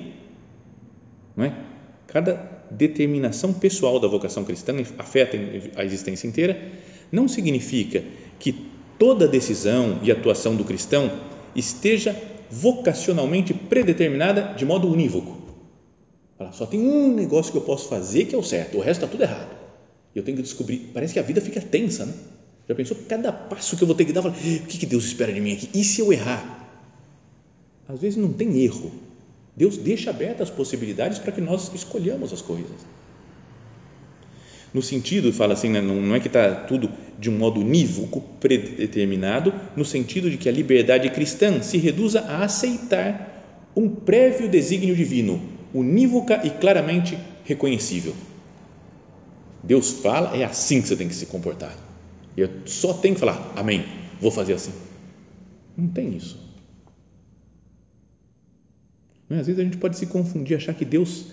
não 1.36 1.46
é? 1.46 1.58
Cada 2.08 2.66
determinação 2.72 3.54
pessoal 3.54 4.00
da 4.00 4.08
vocação 4.08 4.44
cristã 4.44 4.74
afeta 4.98 5.38
a 5.76 5.84
existência 5.84 6.28
inteira, 6.28 6.60
não 7.12 7.28
significa 7.28 8.04
que 8.40 8.54
toda 8.98 9.28
decisão 9.28 10.00
e 10.02 10.12
atuação 10.12 10.56
do 10.56 10.64
cristão 10.64 11.12
esteja 11.56 12.16
vocacionalmente 12.50 13.54
predeterminada 13.54 14.54
de 14.56 14.66
modo 14.66 14.92
unívoco. 14.92 15.44
Só 16.52 16.66
tem 16.66 16.80
um 16.80 17.14
negócio 17.14 17.52
que 17.52 17.58
eu 17.58 17.62
posso 17.62 17.88
fazer 17.88 18.26
que 18.26 18.36
é 18.36 18.38
o 18.38 18.44
certo, 18.44 18.78
o 18.78 18.82
resto 18.82 19.04
está 19.04 19.08
tudo 19.08 19.24
errado 19.24 19.66
eu 20.16 20.24
tenho 20.24 20.38
que 20.38 20.44
descobrir. 20.44 20.92
Parece 20.94 21.14
que 21.14 21.20
a 21.20 21.24
vida 21.24 21.42
fica 21.42 21.60
tensa, 21.60 22.06
né? 22.06 22.14
Já 22.68 22.74
pensou? 22.74 22.98
Cada 23.08 23.32
passo 23.32 23.76
que 23.76 23.84
eu 23.84 23.88
vou 23.88 23.96
ter 23.96 24.06
que 24.06 24.14
dar, 24.14 24.22
falo, 24.22 24.34
o 24.34 24.68
que 24.68 24.86
Deus 24.86 25.06
espera 25.06 25.32
de 25.32 25.42
mim 25.42 25.54
aqui? 25.54 25.70
E 25.74 25.84
se 25.84 26.02
eu 26.02 26.12
errar? 26.12 26.65
Às 27.88 28.00
vezes 28.00 28.18
não 28.18 28.32
tem 28.32 28.60
erro. 28.60 28.92
Deus 29.56 29.78
deixa 29.78 30.10
abertas 30.10 30.50
as 30.50 30.56
possibilidades 30.56 31.20
para 31.20 31.32
que 31.32 31.42
nós 31.42 31.72
escolhamos 31.74 32.34
as 32.34 32.42
coisas. 32.42 32.86
No 34.74 34.82
sentido, 34.82 35.32
fala 35.32 35.54
assim, 35.54 35.70
né, 35.70 35.80
não 35.80 36.14
é 36.14 36.20
que 36.20 36.28
está 36.28 36.54
tudo 36.54 36.92
de 37.18 37.30
um 37.30 37.38
modo 37.38 37.62
unívoco, 37.62 38.22
predeterminado, 38.42 39.54
no 39.76 39.86
sentido 39.86 40.30
de 40.30 40.38
que 40.38 40.50
a 40.50 40.52
liberdade 40.52 41.10
cristã 41.12 41.62
se 41.62 41.78
reduza 41.78 42.22
a 42.22 42.44
aceitar 42.44 43.72
um 43.74 43.90
prévio 43.90 44.50
desígnio 44.50 44.96
divino, 44.96 45.42
unívoca 45.74 46.42
e 46.46 46.50
claramente 46.50 47.18
reconhecível 47.46 48.14
Deus 49.66 49.90
fala, 49.92 50.38
é 50.38 50.44
assim 50.44 50.80
que 50.80 50.88
você 50.88 50.96
tem 50.96 51.08
que 51.08 51.16
se 51.16 51.26
comportar. 51.26 51.76
Eu 52.38 52.50
só 52.66 52.94
tenho 52.94 53.16
que 53.16 53.20
falar, 53.20 53.54
amém, 53.56 53.84
vou 54.22 54.30
fazer 54.30 54.54
assim. 54.54 54.72
Não 55.76 55.88
tem 55.88 56.16
isso. 56.16 56.45
Às 59.30 59.48
vezes 59.48 59.60
a 59.60 59.64
gente 59.64 59.78
pode 59.78 59.98
se 59.98 60.06
confundir, 60.06 60.56
achar 60.56 60.74
que 60.74 60.86
Deus 60.86 61.26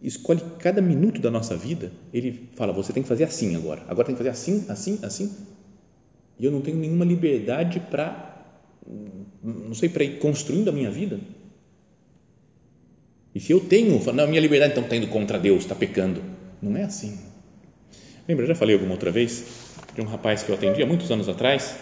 escolhe 0.00 0.40
cada 0.58 0.80
minuto 0.80 1.20
da 1.20 1.30
nossa 1.30 1.56
vida, 1.56 1.92
Ele 2.12 2.48
fala, 2.54 2.72
você 2.72 2.92
tem 2.92 3.02
que 3.02 3.08
fazer 3.08 3.24
assim 3.24 3.56
agora, 3.56 3.82
agora 3.88 4.06
tem 4.06 4.14
que 4.14 4.18
fazer 4.18 4.30
assim, 4.30 4.64
assim, 4.68 4.98
assim, 5.02 5.32
e 6.38 6.44
eu 6.44 6.50
não 6.50 6.60
tenho 6.60 6.76
nenhuma 6.76 7.04
liberdade 7.04 7.80
para 7.90 8.32
não 9.42 9.74
sei, 9.74 9.88
para 9.88 10.04
ir 10.04 10.18
construindo 10.18 10.68
a 10.68 10.72
minha 10.72 10.90
vida? 10.90 11.20
E 13.34 13.40
se 13.40 13.52
eu 13.52 13.60
tenho, 13.60 13.98
não, 14.12 14.28
minha 14.28 14.40
liberdade 14.40 14.72
então 14.72 14.84
está 14.84 14.96
indo 14.96 15.06
contra 15.08 15.38
Deus, 15.38 15.62
está 15.62 15.74
pecando. 15.74 16.22
Não 16.60 16.76
é 16.76 16.82
assim. 16.82 17.18
Lembra, 18.28 18.44
eu 18.44 18.48
já 18.48 18.54
falei 18.54 18.74
alguma 18.74 18.92
outra 18.92 19.10
vez 19.10 19.44
de 19.94 20.00
um 20.00 20.04
rapaz 20.04 20.42
que 20.42 20.50
eu 20.50 20.54
atendi 20.54 20.82
há 20.82 20.86
muitos 20.86 21.10
anos 21.10 21.28
atrás, 21.28 21.76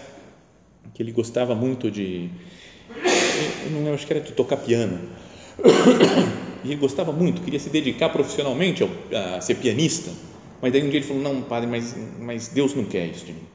que 0.94 1.02
ele 1.02 1.12
gostava 1.12 1.54
muito 1.54 1.90
de, 1.90 2.30
eu 3.64 3.70
não 3.72 3.78
lembro, 3.78 3.94
acho 3.94 4.06
que 4.06 4.12
era 4.12 4.22
de 4.22 4.32
tocar 4.32 4.56
piano. 4.56 4.98
E 6.62 6.68
ele 6.68 6.76
gostava 6.76 7.10
muito, 7.10 7.40
queria 7.40 7.58
se 7.58 7.70
dedicar 7.70 8.10
profissionalmente 8.10 8.86
a 9.14 9.40
ser 9.40 9.54
pianista. 9.54 10.10
Mas 10.60 10.72
daí 10.72 10.82
um 10.82 10.90
dia 10.90 10.98
ele 10.98 11.06
falou: 11.06 11.22
Não, 11.22 11.42
padre, 11.42 11.68
mas, 11.68 11.96
mas 12.20 12.48
Deus 12.48 12.74
não 12.74 12.84
quer 12.84 13.06
isso 13.06 13.24
de 13.24 13.32
mim. 13.32 13.46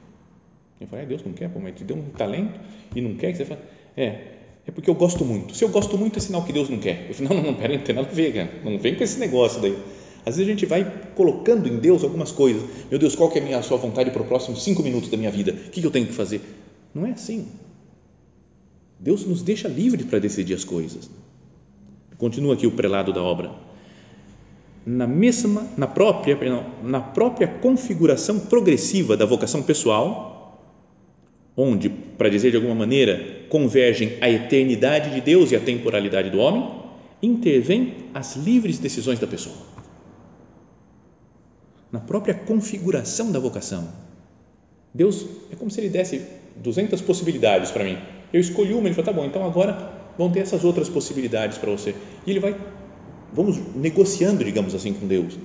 Eu 0.80 0.86
falei: 0.88 1.04
é, 1.04 1.08
Deus 1.08 1.22
não 1.24 1.32
quer, 1.32 1.48
pô, 1.48 1.60
mas 1.60 1.74
te 1.74 1.84
deu 1.84 1.96
um 1.96 2.10
talento 2.10 2.58
e 2.94 3.00
não 3.00 3.14
quer. 3.14 3.34
Você 3.34 3.44
fala: 3.44 3.60
É, 3.96 4.22
é 4.66 4.70
porque 4.72 4.90
eu 4.90 4.94
gosto 4.94 5.24
muito. 5.24 5.54
Se 5.54 5.62
eu 5.62 5.68
gosto 5.68 5.96
muito, 5.96 6.18
é 6.18 6.22
sinal 6.22 6.42
que 6.42 6.52
Deus 6.52 6.68
não 6.68 6.78
quer. 6.78 7.06
Eu 7.08 7.14
falei: 7.14 7.30
Não, 7.36 7.42
não, 7.44 7.54
peraí, 7.54 7.76
não 7.76 7.84
tem 7.84 7.94
nada 7.94 8.08
a 8.08 8.12
ver, 8.12 8.34
cara. 8.34 8.50
Não 8.64 8.78
vem 8.78 8.94
com 8.94 9.04
esse 9.04 9.18
negócio 9.18 9.60
daí. 9.60 9.76
Às 10.24 10.36
vezes 10.36 10.48
a 10.48 10.52
gente 10.52 10.66
vai 10.66 10.84
colocando 11.14 11.68
em 11.68 11.78
Deus 11.78 12.02
algumas 12.02 12.32
coisas. 12.32 12.60
Meu 12.90 12.98
Deus, 12.98 13.14
qual 13.14 13.30
que 13.30 13.38
é 13.38 13.42
a, 13.42 13.44
minha, 13.44 13.58
a 13.58 13.62
sua 13.62 13.76
vontade 13.76 14.10
para 14.10 14.22
os 14.22 14.26
próximos 14.26 14.64
cinco 14.64 14.82
minutos 14.82 15.08
da 15.08 15.16
minha 15.16 15.30
vida? 15.30 15.52
O 15.52 15.70
que, 15.70 15.80
que 15.80 15.86
eu 15.86 15.90
tenho 15.92 16.06
que 16.06 16.12
fazer? 16.12 16.40
Não 16.92 17.06
é 17.06 17.12
assim. 17.12 17.46
Deus 18.98 19.24
nos 19.24 19.42
deixa 19.42 19.68
livres 19.68 20.04
para 20.04 20.18
decidir 20.18 20.54
as 20.54 20.64
coisas. 20.64 21.08
Continua 22.18 22.54
aqui 22.54 22.66
o 22.66 22.72
prelado 22.72 23.12
da 23.12 23.22
obra. 23.22 23.50
Na 24.84 25.06
mesma, 25.06 25.66
na 25.76 25.86
própria, 25.86 26.38
na 26.82 27.00
própria 27.00 27.48
configuração 27.48 28.38
progressiva 28.40 29.16
da 29.16 29.26
vocação 29.26 29.62
pessoal, 29.62 30.62
onde, 31.56 31.88
para 31.88 32.28
dizer 32.28 32.50
de 32.50 32.56
alguma 32.56 32.74
maneira, 32.74 33.46
convergem 33.48 34.16
a 34.20 34.30
eternidade 34.30 35.10
de 35.10 35.20
Deus 35.20 35.50
e 35.50 35.56
a 35.56 35.60
temporalidade 35.60 36.30
do 36.30 36.38
homem, 36.38 36.70
intervém 37.22 37.94
as 38.14 38.36
livres 38.36 38.78
decisões 38.78 39.18
da 39.18 39.26
pessoa. 39.26 39.56
Na 41.90 41.98
própria 41.98 42.34
configuração 42.34 43.32
da 43.32 43.38
vocação. 43.38 43.88
Deus 44.94 45.26
é 45.50 45.56
como 45.56 45.70
se 45.70 45.80
ele 45.80 45.88
desse 45.88 46.22
200 46.56 47.00
possibilidades 47.00 47.70
para 47.70 47.84
mim. 47.84 47.98
Eu 48.32 48.40
escolhi 48.40 48.72
uma, 48.72 48.86
ele 48.86 48.94
falou, 48.94 49.04
tá 49.04 49.12
bom, 49.12 49.24
então 49.24 49.44
agora 49.44 49.95
vão 50.16 50.30
ter 50.30 50.40
essas 50.40 50.64
outras 50.64 50.88
possibilidades 50.88 51.58
para 51.58 51.70
você. 51.70 51.94
E 52.26 52.30
ele 52.30 52.40
vai, 52.40 52.56
vamos 53.32 53.58
negociando, 53.74 54.44
digamos 54.44 54.74
assim, 54.74 54.92
com 54.92 55.06
Deus. 55.06 55.38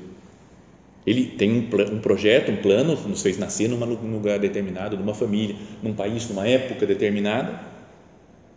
Ele 1.05 1.25
tem 1.25 1.51
um, 1.51 1.95
um 1.95 1.99
projeto, 1.99 2.51
um 2.51 2.57
plano, 2.57 2.95
nos 3.07 3.21
fez 3.21 3.37
nascer 3.37 3.67
num 3.67 4.13
lugar 4.13 4.39
determinado, 4.39 4.97
numa 4.97 5.13
família, 5.13 5.55
num 5.81 5.93
país, 5.93 6.29
numa 6.29 6.47
época 6.47 6.85
determinada, 6.85 7.59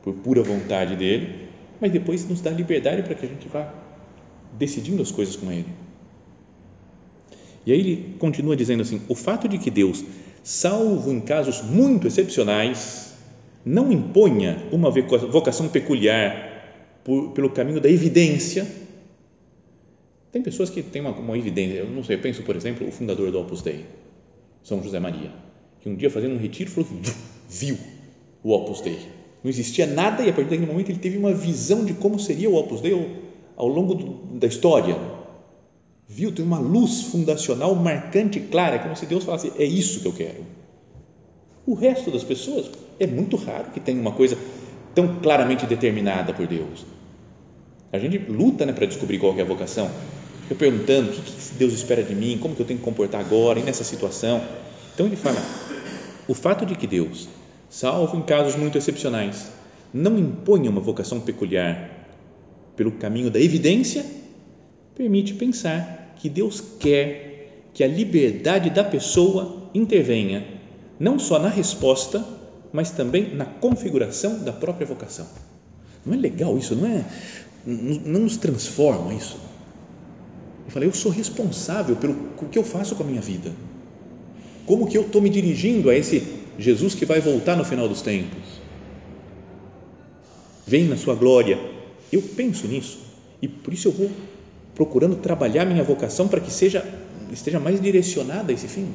por 0.02 0.14
pura 0.14 0.42
vontade 0.42 0.94
dele, 0.96 1.48
mas 1.80 1.90
depois 1.90 2.28
nos 2.28 2.40
dá 2.40 2.50
liberdade 2.50 3.02
para 3.02 3.14
que 3.14 3.24
a 3.24 3.28
gente 3.28 3.48
vá 3.48 3.72
decidindo 4.52 5.00
as 5.00 5.10
coisas 5.10 5.36
com 5.36 5.50
ele. 5.50 5.68
E 7.66 7.72
aí 7.72 7.80
ele 7.80 8.16
continua 8.18 8.54
dizendo 8.54 8.82
assim: 8.82 9.00
o 9.08 9.14
fato 9.14 9.48
de 9.48 9.56
que 9.56 9.70
Deus, 9.70 10.04
salvo 10.42 11.10
em 11.10 11.20
casos 11.20 11.62
muito 11.62 12.06
excepcionais, 12.06 13.13
não 13.64 13.90
imponha 13.90 14.68
uma 14.70 14.90
vocação 14.90 15.68
peculiar 15.68 17.00
por, 17.02 17.30
pelo 17.30 17.50
caminho 17.50 17.80
da 17.80 17.88
evidência. 17.88 18.66
Tem 20.30 20.42
pessoas 20.42 20.68
que 20.68 20.82
têm 20.82 21.00
uma, 21.00 21.12
uma 21.12 21.38
evidência, 21.38 21.78
eu 21.78 21.88
não 21.88 22.02
sei, 22.02 22.16
eu 22.16 22.20
penso, 22.20 22.42
por 22.42 22.56
exemplo, 22.56 22.86
o 22.86 22.90
fundador 22.90 23.30
do 23.30 23.40
Opus 23.40 23.62
Dei, 23.62 23.84
São 24.62 24.82
José 24.82 24.98
Maria, 24.98 25.30
que 25.80 25.88
um 25.88 25.94
dia 25.94 26.10
fazendo 26.10 26.34
um 26.34 26.38
retiro 26.38 26.70
falou 26.70 26.88
que 26.88 27.12
viu 27.48 27.78
o 28.42 28.50
Opus 28.50 28.80
Dei. 28.80 28.98
Não 29.42 29.50
existia 29.50 29.86
nada 29.86 30.22
e 30.22 30.30
a 30.30 30.32
partir 30.32 30.50
daquele 30.50 30.70
momento 30.70 30.90
ele 30.90 30.98
teve 30.98 31.16
uma 31.16 31.32
visão 31.32 31.84
de 31.84 31.94
como 31.94 32.18
seria 32.18 32.50
o 32.50 32.56
Opus 32.56 32.80
Dei 32.80 32.92
ao, 33.56 33.68
longo 33.68 33.94
do, 33.94 34.38
da 34.38 34.46
história. 34.46 34.96
Viu, 36.08 36.32
tem 36.32 36.44
uma 36.44 36.58
luz 36.58 37.02
fundacional 37.02 37.74
marcante, 37.74 38.40
clara, 38.40 38.78
como 38.78 38.96
se 38.96 39.06
Deus 39.06 39.24
falasse: 39.24 39.52
é 39.58 39.64
isso 39.64 40.00
que 40.00 40.06
eu 40.06 40.12
quero. 40.12 40.44
O 41.66 41.74
resto 41.74 42.10
das 42.10 42.22
pessoas 42.22 42.70
é 43.00 43.06
muito 43.06 43.36
raro 43.36 43.70
que 43.72 43.80
tenha 43.80 44.00
uma 44.00 44.12
coisa 44.12 44.36
tão 44.94 45.16
claramente 45.20 45.66
determinada 45.66 46.32
por 46.32 46.46
Deus. 46.46 46.84
A 47.92 47.98
gente 47.98 48.18
luta 48.18 48.66
né, 48.66 48.72
para 48.72 48.86
descobrir 48.86 49.18
qual 49.18 49.36
é 49.38 49.42
a 49.42 49.46
vocação. 49.46 49.90
Eu 50.50 50.56
perguntando 50.56 51.10
o 51.10 51.12
que, 51.12 51.22
que 51.22 51.54
Deus 51.54 51.72
espera 51.72 52.02
de 52.02 52.14
mim, 52.14 52.38
como 52.40 52.54
que 52.54 52.60
eu 52.60 52.66
tenho 52.66 52.78
que 52.78 52.84
comportar 52.84 53.20
agora 53.20 53.58
e 53.58 53.62
nessa 53.62 53.82
situação. 53.82 54.42
Então 54.92 55.06
ele 55.06 55.16
fala: 55.16 55.40
o 56.28 56.34
fato 56.34 56.66
de 56.66 56.74
que 56.74 56.86
Deus, 56.86 57.28
salvo 57.70 58.16
em 58.18 58.22
casos 58.22 58.56
muito 58.56 58.76
excepcionais, 58.76 59.50
não 59.92 60.18
impõe 60.18 60.68
uma 60.68 60.80
vocação 60.80 61.20
peculiar 61.20 62.08
pelo 62.76 62.92
caminho 62.92 63.30
da 63.30 63.40
evidência, 63.40 64.04
permite 64.94 65.32
pensar 65.32 66.14
que 66.16 66.28
Deus 66.28 66.60
quer 66.78 67.70
que 67.72 67.82
a 67.82 67.88
liberdade 67.88 68.70
da 68.70 68.84
pessoa 68.84 69.70
intervenha 69.74 70.44
não 70.98 71.18
só 71.18 71.38
na 71.38 71.48
resposta, 71.48 72.24
mas 72.72 72.90
também 72.90 73.34
na 73.34 73.44
configuração 73.44 74.40
da 74.42 74.52
própria 74.52 74.86
vocação. 74.86 75.26
Não 76.04 76.14
é 76.14 76.16
legal 76.16 76.56
isso? 76.58 76.74
Não 76.74 76.86
é? 76.86 77.04
Não 77.66 78.20
nos 78.20 78.36
transforma 78.36 79.14
isso? 79.14 79.38
Eu 80.66 80.70
falei, 80.70 80.88
eu 80.88 80.92
sou 80.92 81.10
responsável 81.10 81.96
pelo 81.96 82.14
que 82.50 82.58
eu 82.58 82.64
faço 82.64 82.94
com 82.94 83.02
a 83.02 83.06
minha 83.06 83.20
vida. 83.20 83.52
Como 84.66 84.86
que 84.86 84.96
eu 84.96 85.02
estou 85.02 85.20
me 85.20 85.28
dirigindo 85.28 85.90
a 85.90 85.94
esse 85.94 86.22
Jesus 86.58 86.94
que 86.94 87.04
vai 87.04 87.20
voltar 87.20 87.56
no 87.56 87.64
final 87.64 87.88
dos 87.88 88.02
tempos? 88.02 88.60
Vem 90.66 90.84
na 90.84 90.96
sua 90.96 91.14
glória. 91.14 91.58
Eu 92.10 92.22
penso 92.22 92.66
nisso 92.66 92.98
e 93.42 93.48
por 93.48 93.74
isso 93.74 93.88
eu 93.88 93.92
vou 93.92 94.10
procurando 94.74 95.16
trabalhar 95.16 95.64
minha 95.64 95.84
vocação 95.84 96.28
para 96.28 96.40
que 96.40 96.50
seja 96.50 96.84
esteja 97.32 97.58
mais 97.58 97.80
direcionada 97.80 98.52
a 98.52 98.54
esse 98.54 98.68
fim. 98.68 98.88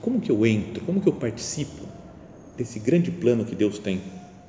Como 0.00 0.20
que 0.20 0.30
eu 0.30 0.46
entro? 0.46 0.84
Como 0.84 1.00
que 1.00 1.08
eu 1.08 1.12
participo 1.12 1.82
desse 2.56 2.78
grande 2.78 3.10
plano 3.10 3.44
que 3.44 3.54
Deus 3.54 3.78
tem 3.78 4.00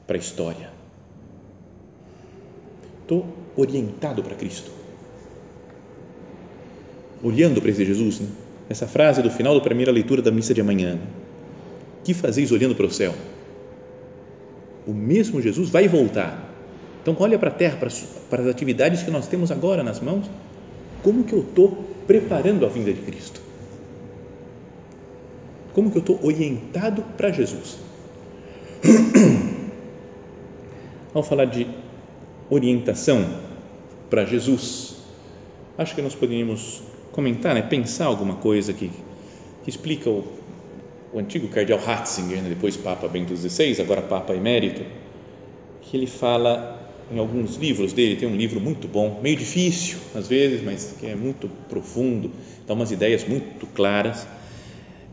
para 0.08 0.18
a 0.18 0.20
história? 0.20 0.70
Estou 3.02 3.26
orientado 3.56 4.24
para 4.24 4.36
Cristo. 4.36 4.72
Olhando 7.22 7.62
para 7.62 7.70
esse 7.70 7.86
Jesus, 7.86 8.20
né? 8.22 8.28
essa 8.70 8.88
frase 8.88 9.22
do 9.22 9.30
final 9.30 9.54
da 9.54 9.62
primeira 9.62 9.92
leitura 9.92 10.22
da 10.22 10.32
missa 10.32 10.54
de 10.54 10.62
amanhã. 10.62 10.98
Que 12.04 12.14
fazeis 12.14 12.52
olhando 12.52 12.74
para 12.74 12.86
o 12.86 12.92
céu? 12.92 13.14
O 14.88 14.94
mesmo 14.94 15.42
Jesus 15.42 15.70
vai 15.70 15.88
voltar. 15.88 16.50
Então, 17.02 17.16
olha 17.20 17.38
para 17.38 17.50
a 17.50 17.54
terra, 17.54 17.78
para, 17.78 17.90
para 18.30 18.44
as 18.44 18.48
atividades 18.48 19.04
que 19.04 19.12
nós 19.12 19.28
temos 19.28 19.52
agora 19.52 19.84
nas 19.84 20.00
mãos. 20.00 20.30
Como 21.04 21.24
que 21.24 21.34
eu 21.34 21.42
estou 21.42 21.86
preparando 22.08 22.66
a 22.66 22.70
vinda 22.70 22.94
de 22.94 23.02
Cristo? 23.02 23.42
Como 25.74 25.90
que 25.90 25.98
eu 25.98 26.02
estou 26.02 26.20
orientado 26.24 27.02
para 27.16 27.32
Jesus? 27.32 27.78
Ao 31.14 31.24
falar 31.24 31.46
de 31.46 31.68
orientação 32.50 33.26
para 34.10 34.26
Jesus, 34.26 34.96
acho 35.78 35.96
que 35.96 36.02
nós 36.02 36.16
poderíamos 36.16 36.82
comentar, 37.12 37.56
né, 37.56 37.62
pensar 37.62 38.06
alguma 38.06 38.36
coisa 38.36 38.74
que, 38.74 38.92
que 39.64 39.70
explica 39.70 40.10
o, 40.10 40.26
o 41.14 41.20
antigo 41.20 41.48
cardeal 41.48 41.80
Ratzinger, 41.80 42.42
né, 42.42 42.50
depois 42.50 42.76
Papa 42.76 43.08
Bento 43.08 43.36
XVI, 43.36 43.82
agora 43.82 44.02
Papa 44.02 44.34
Emérito, 44.34 44.84
que 45.82 45.96
ele 45.96 46.08
fala 46.08 46.80
em 47.12 47.20
alguns 47.20 47.58
livros 47.58 47.92
dele, 47.92 48.16
tem 48.16 48.28
um 48.28 48.36
livro 48.36 48.62
muito 48.62 48.88
bom, 48.88 49.20
meio 49.22 49.36
difícil 49.36 50.00
às 50.16 50.28
vezes, 50.28 50.64
mas 50.64 50.96
que 51.00 51.06
é 51.06 51.16
muito 51.16 51.50
profundo, 51.70 52.32
dá 52.66 52.74
umas 52.74 52.92
ideias 52.92 53.26
muito 53.26 53.68
claras 53.68 54.26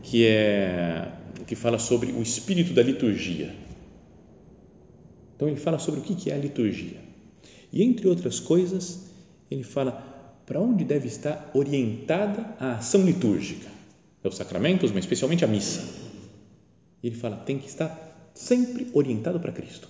que 0.01 0.25
é 0.25 1.11
que 1.45 1.55
fala 1.55 1.79
sobre 1.79 2.11
o 2.11 2.21
espírito 2.21 2.73
da 2.73 2.83
liturgia. 2.83 3.55
Então 5.35 5.47
ele 5.47 5.57
fala 5.57 5.79
sobre 5.79 6.01
o 6.01 6.03
que 6.03 6.29
é 6.29 6.33
a 6.33 6.37
liturgia. 6.37 6.99
E 7.71 7.83
entre 7.83 8.07
outras 8.07 8.39
coisas, 8.39 9.09
ele 9.49 9.63
fala 9.63 9.91
para 10.45 10.59
onde 10.59 10.83
deve 10.83 11.07
estar 11.07 11.49
orientada 11.53 12.55
a 12.59 12.75
ação 12.75 13.03
litúrgica. 13.03 13.67
É 14.23 14.27
os 14.27 14.35
sacramentos, 14.35 14.91
mas 14.91 15.05
especialmente 15.05 15.45
a 15.45 15.47
missa. 15.47 15.81
Ele 17.03 17.15
fala 17.15 17.37
tem 17.37 17.57
que 17.57 17.67
estar 17.67 18.31
sempre 18.33 18.87
orientado 18.93 19.39
para 19.39 19.51
Cristo. 19.51 19.87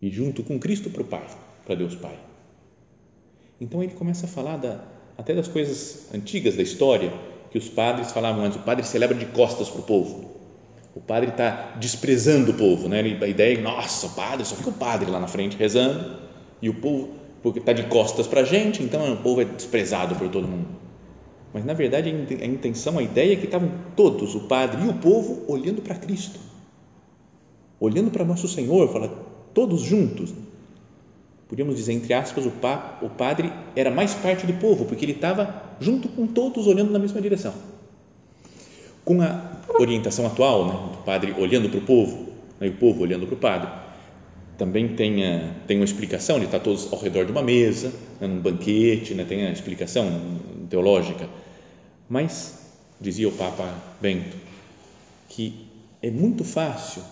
E 0.00 0.10
junto 0.10 0.42
com 0.42 0.58
Cristo 0.58 0.90
para 0.90 1.02
o 1.02 1.06
Pai, 1.06 1.26
para 1.66 1.74
Deus 1.74 1.94
Pai. 1.94 2.18
Então 3.60 3.82
ele 3.82 3.92
começa 3.92 4.26
a 4.26 4.28
falar 4.28 4.56
da, 4.56 4.84
até 5.18 5.34
das 5.34 5.48
coisas 5.48 6.06
antigas 6.14 6.56
da 6.56 6.62
história, 6.62 7.12
que 7.50 7.58
os 7.58 7.68
padres 7.68 8.12
falavam 8.12 8.44
antes, 8.44 8.58
o 8.58 8.62
padre 8.62 8.84
celebra 8.84 9.16
de 9.16 9.26
costas 9.26 9.68
para 9.68 9.80
o 9.80 9.84
povo. 9.84 10.30
O 10.94 11.00
padre 11.00 11.30
está 11.30 11.76
desprezando 11.78 12.52
o 12.52 12.54
povo, 12.54 12.88
né? 12.88 13.00
a 13.00 13.26
ideia 13.26 13.58
é, 13.58 13.60
nossa, 13.60 14.06
o 14.06 14.10
padre, 14.10 14.44
só 14.44 14.56
fica 14.56 14.70
o 14.70 14.72
padre 14.72 15.10
lá 15.10 15.20
na 15.20 15.28
frente 15.28 15.56
rezando 15.56 16.18
e 16.60 16.68
o 16.68 16.74
povo, 16.74 17.10
porque 17.42 17.58
está 17.58 17.72
de 17.72 17.84
costas 17.84 18.26
para 18.26 18.40
a 18.40 18.44
gente, 18.44 18.82
então 18.82 19.12
o 19.12 19.16
povo 19.16 19.40
é 19.40 19.44
desprezado 19.44 20.14
por 20.16 20.28
todo 20.28 20.48
mundo. 20.48 20.66
Mas 21.52 21.64
na 21.64 21.74
verdade 21.74 22.10
a 22.10 22.46
intenção, 22.46 22.98
a 22.98 23.02
ideia 23.02 23.32
é 23.32 23.36
que 23.36 23.44
estavam 23.44 23.70
todos, 23.96 24.34
o 24.34 24.40
padre 24.40 24.84
e 24.84 24.88
o 24.88 24.94
povo, 24.94 25.44
olhando 25.48 25.82
para 25.82 25.94
Cristo. 25.94 26.38
olhando 27.78 28.10
para 28.10 28.24
nosso 28.24 28.46
Senhor, 28.46 28.92
fala, 28.92 29.08
todos 29.54 29.80
juntos. 29.80 30.34
Podíamos 31.50 31.74
dizer, 31.74 31.94
entre 31.94 32.14
aspas, 32.14 32.46
o, 32.46 32.50
pa, 32.52 33.00
o 33.02 33.08
padre 33.08 33.52
era 33.74 33.90
mais 33.90 34.14
parte 34.14 34.46
do 34.46 34.52
povo, 34.52 34.84
porque 34.84 35.04
ele 35.04 35.14
estava 35.14 35.74
junto 35.80 36.08
com 36.08 36.24
todos, 36.24 36.68
olhando 36.68 36.92
na 36.92 36.98
mesma 37.00 37.20
direção. 37.20 37.52
Com 39.04 39.20
a 39.20 39.50
orientação 39.76 40.24
atual, 40.28 40.66
né, 40.68 40.72
do 40.92 40.98
padre 40.98 41.34
olhando 41.36 41.68
para 41.68 41.80
o 41.80 41.82
povo, 41.82 42.28
né, 42.60 42.68
e 42.68 42.70
o 42.70 42.74
povo 42.74 43.02
olhando 43.02 43.26
para 43.26 43.34
o 43.34 43.38
padre, 43.38 43.68
também 44.56 44.94
tem, 44.94 45.26
a, 45.26 45.54
tem 45.66 45.76
uma 45.76 45.84
explicação 45.84 46.38
de 46.38 46.44
estar 46.44 46.60
todos 46.60 46.92
ao 46.92 47.00
redor 47.00 47.24
de 47.24 47.32
uma 47.32 47.42
mesa, 47.42 47.92
né, 48.20 48.28
num 48.28 48.38
banquete, 48.38 49.12
né, 49.14 49.24
tem 49.24 49.44
a 49.44 49.50
explicação 49.50 50.08
teológica. 50.68 51.28
Mas, 52.08 52.60
dizia 53.00 53.28
o 53.28 53.32
Papa 53.32 53.74
Bento, 54.00 54.36
que 55.28 55.66
é 56.00 56.12
muito 56.12 56.44
fácil 56.44 57.02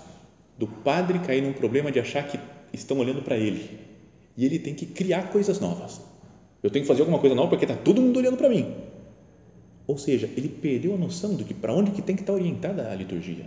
do 0.56 0.68
padre 0.68 1.18
cair 1.18 1.42
num 1.42 1.52
problema 1.52 1.90
de 1.90 1.98
achar 1.98 2.22
que 2.22 2.38
estão 2.72 2.98
olhando 2.98 3.20
para 3.20 3.36
ele 3.36 3.87
e 4.38 4.46
ele 4.46 4.60
tem 4.60 4.72
que 4.72 4.86
criar 4.86 5.32
coisas 5.32 5.58
novas. 5.58 6.00
Eu 6.62 6.70
tenho 6.70 6.84
que 6.84 6.88
fazer 6.88 7.00
alguma 7.00 7.18
coisa 7.18 7.34
nova 7.34 7.48
porque 7.48 7.64
está 7.64 7.74
todo 7.74 8.00
mundo 8.00 8.16
olhando 8.18 8.36
para 8.36 8.48
mim. 8.48 8.72
Ou 9.84 9.98
seja, 9.98 10.30
ele 10.36 10.48
perdeu 10.48 10.94
a 10.94 10.96
noção 10.96 11.34
de 11.34 11.42
que 11.42 11.52
para 11.52 11.74
onde 11.74 11.90
que 11.90 12.00
tem 12.00 12.14
que 12.14 12.22
estar 12.22 12.34
orientada 12.34 12.88
a 12.88 12.94
liturgia. 12.94 13.46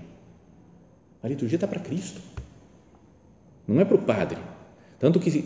A 1.24 1.30
liturgia 1.30 1.56
está 1.56 1.68
para 1.68 1.80
Cristo, 1.80 2.20
não 3.66 3.80
é 3.80 3.86
para 3.86 3.96
o 3.96 4.02
padre. 4.02 4.38
Tanto 5.00 5.18
que 5.18 5.44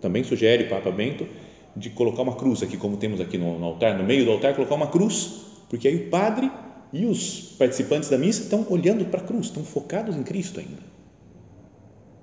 também 0.00 0.22
sugere 0.22 0.64
o 0.64 0.68
Papa 0.68 0.92
Bento 0.92 1.26
de 1.74 1.90
colocar 1.90 2.22
uma 2.22 2.36
cruz 2.36 2.62
aqui, 2.62 2.76
como 2.76 2.96
temos 2.96 3.20
aqui 3.20 3.36
no, 3.36 3.58
no 3.58 3.64
altar, 3.64 3.98
no 3.98 4.04
meio 4.04 4.24
do 4.24 4.30
altar, 4.30 4.54
colocar 4.54 4.76
uma 4.76 4.86
cruz, 4.86 5.44
porque 5.68 5.88
aí 5.88 5.96
o 5.96 6.08
padre 6.08 6.48
e 6.92 7.04
os 7.04 7.40
participantes 7.58 8.10
da 8.10 8.16
missa 8.16 8.42
estão 8.44 8.64
olhando 8.70 9.04
para 9.06 9.20
a 9.20 9.24
cruz, 9.24 9.46
estão 9.46 9.64
focados 9.64 10.16
em 10.16 10.22
Cristo 10.22 10.60
ainda. 10.60 10.93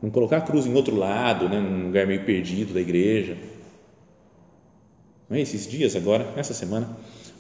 Não 0.02 0.10
colocar 0.10 0.38
a 0.38 0.42
cruz 0.42 0.66
em 0.66 0.74
outro 0.74 0.96
lado, 0.96 1.48
né, 1.48 1.60
num 1.60 1.86
lugar 1.86 2.08
meio 2.08 2.26
perdido 2.26 2.74
da 2.74 2.82
igreja. 2.82 3.38
Não 5.30 5.38
é? 5.38 5.42
Esses 5.42 5.68
dias 5.68 5.96
agora, 5.96 6.34
essa 6.36 6.54
semana, 6.54 6.98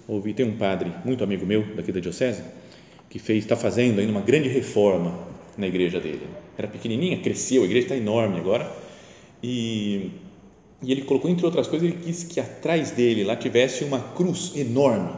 ouvi, 0.07 0.33
tem 0.33 0.45
um 0.45 0.57
padre 0.57 0.91
muito 1.03 1.23
amigo 1.23 1.45
meu 1.45 1.75
daqui 1.75 1.91
da 1.91 1.99
diocese, 1.99 2.43
que 3.09 3.19
fez, 3.19 3.43
está 3.43 3.55
fazendo 3.55 3.99
ainda 3.99 4.11
uma 4.11 4.21
grande 4.21 4.47
reforma 4.47 5.27
na 5.57 5.67
igreja 5.67 5.99
dele. 5.99 6.27
Era 6.57 6.67
pequenininha, 6.67 7.19
cresceu, 7.19 7.63
a 7.63 7.65
igreja 7.65 7.87
está 7.87 7.97
enorme 7.97 8.37
agora, 8.37 8.71
e, 9.43 10.11
e 10.81 10.91
ele 10.91 11.01
colocou, 11.01 11.29
entre 11.29 11.45
outras 11.45 11.67
coisas, 11.67 11.87
ele 11.89 11.97
quis 11.97 12.23
que 12.23 12.39
atrás 12.39 12.91
dele 12.91 13.23
lá 13.23 13.35
tivesse 13.35 13.83
uma 13.83 13.99
cruz 13.99 14.53
enorme, 14.55 15.11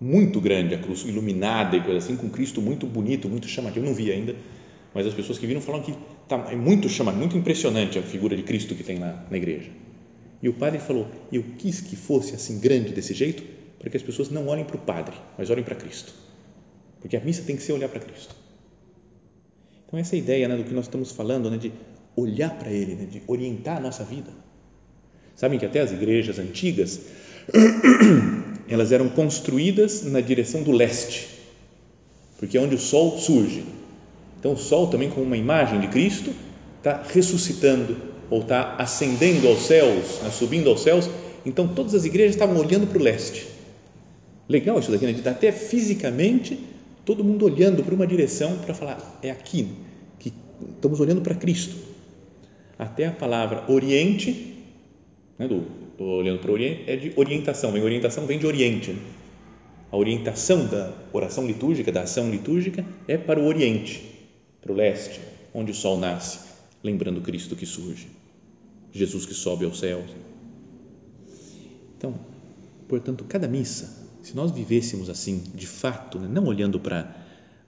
muito 0.00 0.40
grande 0.40 0.74
a 0.74 0.78
cruz, 0.78 1.02
iluminada 1.04 1.76
e 1.76 1.80
coisa 1.80 1.98
assim, 1.98 2.16
com 2.16 2.28
Cristo 2.28 2.60
muito 2.60 2.86
bonito, 2.86 3.28
muito 3.28 3.46
chamativo. 3.46 3.86
Eu 3.86 3.88
não 3.88 3.94
vi 3.94 4.10
ainda, 4.10 4.34
mas 4.92 5.06
as 5.06 5.14
pessoas 5.14 5.38
que 5.38 5.46
viram 5.46 5.60
falam 5.60 5.80
que 5.80 5.94
tá, 6.28 6.48
é 6.50 6.56
muito 6.56 6.88
chamativo, 6.88 7.20
muito 7.20 7.36
impressionante 7.36 7.98
a 7.98 8.02
figura 8.02 8.36
de 8.36 8.42
Cristo 8.42 8.74
que 8.74 8.82
tem 8.82 8.98
lá 8.98 9.26
na 9.30 9.36
igreja. 9.36 9.70
E 10.42 10.48
o 10.48 10.52
padre 10.52 10.78
falou: 10.78 11.06
Eu 11.30 11.44
quis 11.58 11.80
que 11.80 11.96
fosse 11.96 12.34
assim 12.34 12.58
grande 12.58 12.92
desse 12.92 13.14
jeito, 13.14 13.42
para 13.78 13.90
que 13.90 13.96
as 13.96 14.02
pessoas 14.02 14.30
não 14.30 14.48
olhem 14.48 14.64
para 14.64 14.76
o 14.76 14.80
padre, 14.80 15.14
mas 15.38 15.50
olhem 15.50 15.64
para 15.64 15.74
Cristo. 15.74 16.12
Porque 17.00 17.16
a 17.16 17.20
missa 17.20 17.42
tem 17.42 17.56
que 17.56 17.62
ser 17.62 17.72
olhar 17.72 17.88
para 17.88 18.00
Cristo. 18.00 18.34
Então, 19.86 19.98
essa 19.98 20.16
é 20.16 20.18
ideia 20.18 20.48
né, 20.48 20.56
do 20.56 20.64
que 20.64 20.72
nós 20.72 20.86
estamos 20.86 21.12
falando, 21.12 21.50
né, 21.50 21.58
de 21.58 21.72
olhar 22.16 22.50
para 22.50 22.70
Ele, 22.70 22.94
né, 22.94 23.04
de 23.04 23.22
orientar 23.26 23.76
a 23.76 23.80
nossa 23.80 24.04
vida. 24.04 24.30
Sabem 25.36 25.58
que 25.58 25.66
até 25.66 25.80
as 25.80 25.92
igrejas 25.92 26.38
antigas 26.38 27.00
elas 28.68 28.92
eram 28.92 29.08
construídas 29.08 30.02
na 30.04 30.20
direção 30.20 30.62
do 30.62 30.72
leste, 30.72 31.28
porque 32.38 32.56
é 32.56 32.60
onde 32.60 32.74
o 32.74 32.78
sol 32.78 33.18
surge. 33.18 33.64
Então, 34.42 34.54
o 34.54 34.56
sol 34.56 34.88
também, 34.88 35.08
como 35.08 35.24
uma 35.24 35.36
imagem 35.36 35.78
de 35.78 35.86
Cristo, 35.86 36.34
está 36.78 37.00
ressuscitando 37.08 37.96
ou 38.28 38.40
está 38.40 38.74
ascendendo 38.74 39.46
aos 39.46 39.62
céus, 39.62 40.20
né, 40.20 40.30
subindo 40.32 40.68
aos 40.68 40.82
céus. 40.82 41.08
Então, 41.46 41.68
todas 41.68 41.94
as 41.94 42.04
igrejas 42.04 42.34
estavam 42.34 42.56
olhando 42.56 42.88
para 42.88 42.98
o 42.98 43.00
leste. 43.00 43.46
Legal 44.48 44.80
isso 44.80 44.90
daqui, 44.90 45.06
né? 45.06 45.12
de 45.12 45.28
até 45.28 45.52
fisicamente 45.52 46.58
todo 47.04 47.22
mundo 47.22 47.44
olhando 47.44 47.84
para 47.84 47.94
uma 47.94 48.04
direção 48.04 48.58
para 48.58 48.74
falar, 48.74 49.20
é 49.22 49.30
aqui 49.30 49.68
que 50.18 50.32
estamos 50.74 50.98
olhando 50.98 51.20
para 51.20 51.36
Cristo. 51.36 51.76
Até 52.76 53.06
a 53.06 53.12
palavra 53.12 53.70
Oriente, 53.72 54.56
né, 55.38 55.46
do 55.46 55.62
olhando 56.00 56.40
para 56.40 56.50
o 56.50 56.54
Oriente, 56.54 56.82
é 56.88 56.96
de 56.96 57.12
orientação, 57.14 57.70
vem 57.70 57.80
orientação 57.80 58.26
vem 58.26 58.40
de 58.40 58.46
Oriente. 58.46 58.90
Né? 58.90 58.98
A 59.92 59.96
orientação 59.96 60.66
da 60.66 60.92
oração 61.12 61.46
litúrgica, 61.46 61.92
da 61.92 62.02
ação 62.02 62.28
litúrgica, 62.28 62.84
é 63.06 63.16
para 63.16 63.38
o 63.38 63.46
Oriente, 63.46 64.11
para 64.62 64.72
o 64.72 64.74
leste, 64.74 65.20
onde 65.52 65.72
o 65.72 65.74
sol 65.74 65.98
nasce, 65.98 66.38
lembrando 66.82 67.20
Cristo 67.20 67.56
que 67.56 67.66
surge, 67.66 68.08
Jesus 68.92 69.26
que 69.26 69.34
sobe 69.34 69.64
aos 69.64 69.80
céus. 69.80 70.08
Então, 71.98 72.14
portanto, 72.88 73.24
cada 73.24 73.48
missa, 73.48 74.08
se 74.22 74.34
nós 74.36 74.52
vivêssemos 74.52 75.10
assim, 75.10 75.42
de 75.52 75.66
fato, 75.66 76.18
né, 76.18 76.28
não 76.28 76.44
olhando 76.44 76.78
para, 76.78 77.14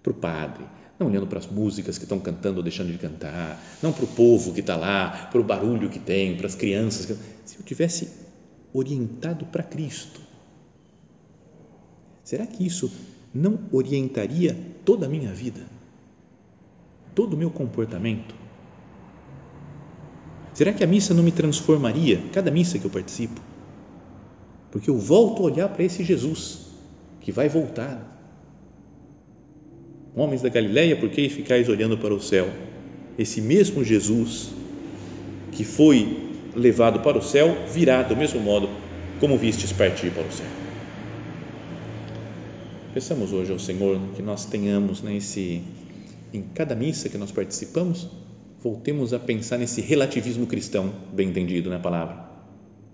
para 0.02 0.12
o 0.12 0.14
padre, 0.14 0.64
não 0.98 1.09
olhando 1.09 1.26
para 1.26 1.40
as 1.40 1.46
músicas 1.46 1.98
que 1.98 2.04
estão 2.04 2.20
cantando 2.20 2.59
ou 2.59 2.62
deixando 2.62 2.92
de 2.92 2.98
cantar, 2.98 3.61
não 3.83 3.92
para 3.92 4.04
o 4.04 4.09
povo 4.09 4.54
que 4.54 4.61
está 4.61 4.76
lá, 4.76 5.28
para 5.30 5.40
o 5.40 5.44
barulho 5.44 5.90
que 5.90 5.98
tem, 5.98 6.37
para 6.37 6.46
as 6.46 6.54
crianças. 6.54 7.18
Se 7.44 7.59
eu 7.59 7.64
tivesse 7.64 8.09
orientado 8.72 9.44
para 9.46 9.64
Cristo, 9.64 10.20
será 12.22 12.46
que 12.46 12.64
isso 12.64 12.90
não 13.35 13.59
orientaria 13.72 14.57
toda 14.85 15.07
a 15.07 15.09
minha 15.09 15.33
vida? 15.33 15.73
Todo 17.14 17.35
o 17.35 17.37
meu 17.37 17.50
comportamento? 17.50 18.35
Será 20.53 20.72
que 20.72 20.85
a 20.85 20.87
missa 20.87 21.12
não 21.12 21.22
me 21.22 21.33
transformaria, 21.33 22.22
cada 22.33 22.50
missa 22.50 22.79
que 22.79 22.85
eu 22.85 22.90
participo? 22.90 23.40
Porque 24.70 24.90
eu 24.90 24.98
volto 24.98 25.42
a 25.42 25.46
olhar 25.46 25.68
para 25.68 25.85
esse 25.85 26.03
Jesus 26.05 26.66
que 27.20 27.33
vai 27.33 27.48
voltar 27.48 28.14
Homens 30.16 30.42
da 30.42 30.48
Galileia, 30.48 30.94
por 30.94 31.09
que 31.09 31.29
ficais 31.29 31.68
olhando 31.68 31.98
para 31.98 32.14
o 32.14 32.20
céu? 32.20 32.48
Esse 33.18 33.40
mesmo 33.40 33.83
Jesus 33.83 34.50
que 35.50 35.64
foi 35.64 36.31
levado 36.55 37.00
para 37.00 37.18
o 37.18 37.22
céu 37.22 37.57
virá 37.72 38.03
do 38.03 38.16
mesmo 38.16 38.40
modo 38.40 38.68
como 39.18 39.37
vistes 39.37 39.72
partir 39.72 40.12
para 40.12 40.22
o 40.22 40.33
céu. 40.33 40.46
Peçamos 42.92 43.33
hoje 43.33 43.50
ao 43.50 43.59
Senhor 43.59 44.00
que 44.14 44.22
nós 44.22 44.44
tenhamos 44.44 45.03
nesse 45.03 45.62
em 46.35 46.42
cada 46.42 46.75
missa 46.75 47.09
que 47.09 47.16
nós 47.16 47.31
participamos, 47.31 48.09
voltemos 48.61 49.14
a 49.14 49.18
pensar 49.20 49.57
nesse 49.57 49.81
relativismo 49.81 50.47
cristão, 50.47 50.92
bem 51.12 51.29
entendido 51.29 51.70
na 51.70 51.79
palavra, 51.79 52.29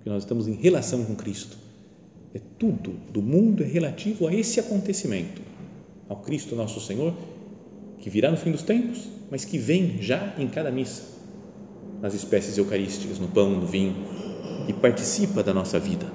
que 0.02 0.10
nós 0.10 0.22
estamos 0.22 0.46
em 0.46 0.54
relação 0.54 1.04
com 1.04 1.14
Cristo. 1.14 1.56
É 2.34 2.40
tudo 2.58 2.92
do 3.10 3.22
mundo 3.22 3.62
é 3.62 3.66
relativo 3.66 4.26
a 4.26 4.34
esse 4.34 4.60
acontecimento 4.60 5.40
ao 6.08 6.16
Cristo 6.16 6.54
nosso 6.54 6.80
Senhor, 6.80 7.14
que 7.98 8.10
virá 8.10 8.30
no 8.30 8.36
fim 8.36 8.52
dos 8.52 8.62
tempos, 8.62 9.08
mas 9.30 9.44
que 9.44 9.56
vem 9.56 10.02
já 10.02 10.34
em 10.38 10.46
cada 10.46 10.70
missa, 10.70 11.02
nas 12.02 12.14
espécies 12.14 12.58
eucarísticas, 12.58 13.18
no 13.18 13.28
pão, 13.28 13.50
no 13.50 13.66
vinho, 13.66 13.94
e 14.68 14.72
participa 14.72 15.42
da 15.42 15.54
nossa 15.54 15.78
vida. 15.78 16.06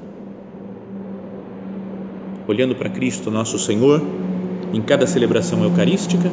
Olhando 2.47 2.75
para 2.75 2.89
Cristo 2.89 3.31
nosso 3.31 3.57
Senhor, 3.57 4.01
em 4.75 4.81
cada 4.81 5.07
celebração 5.07 5.63
eucarística, 5.63 6.29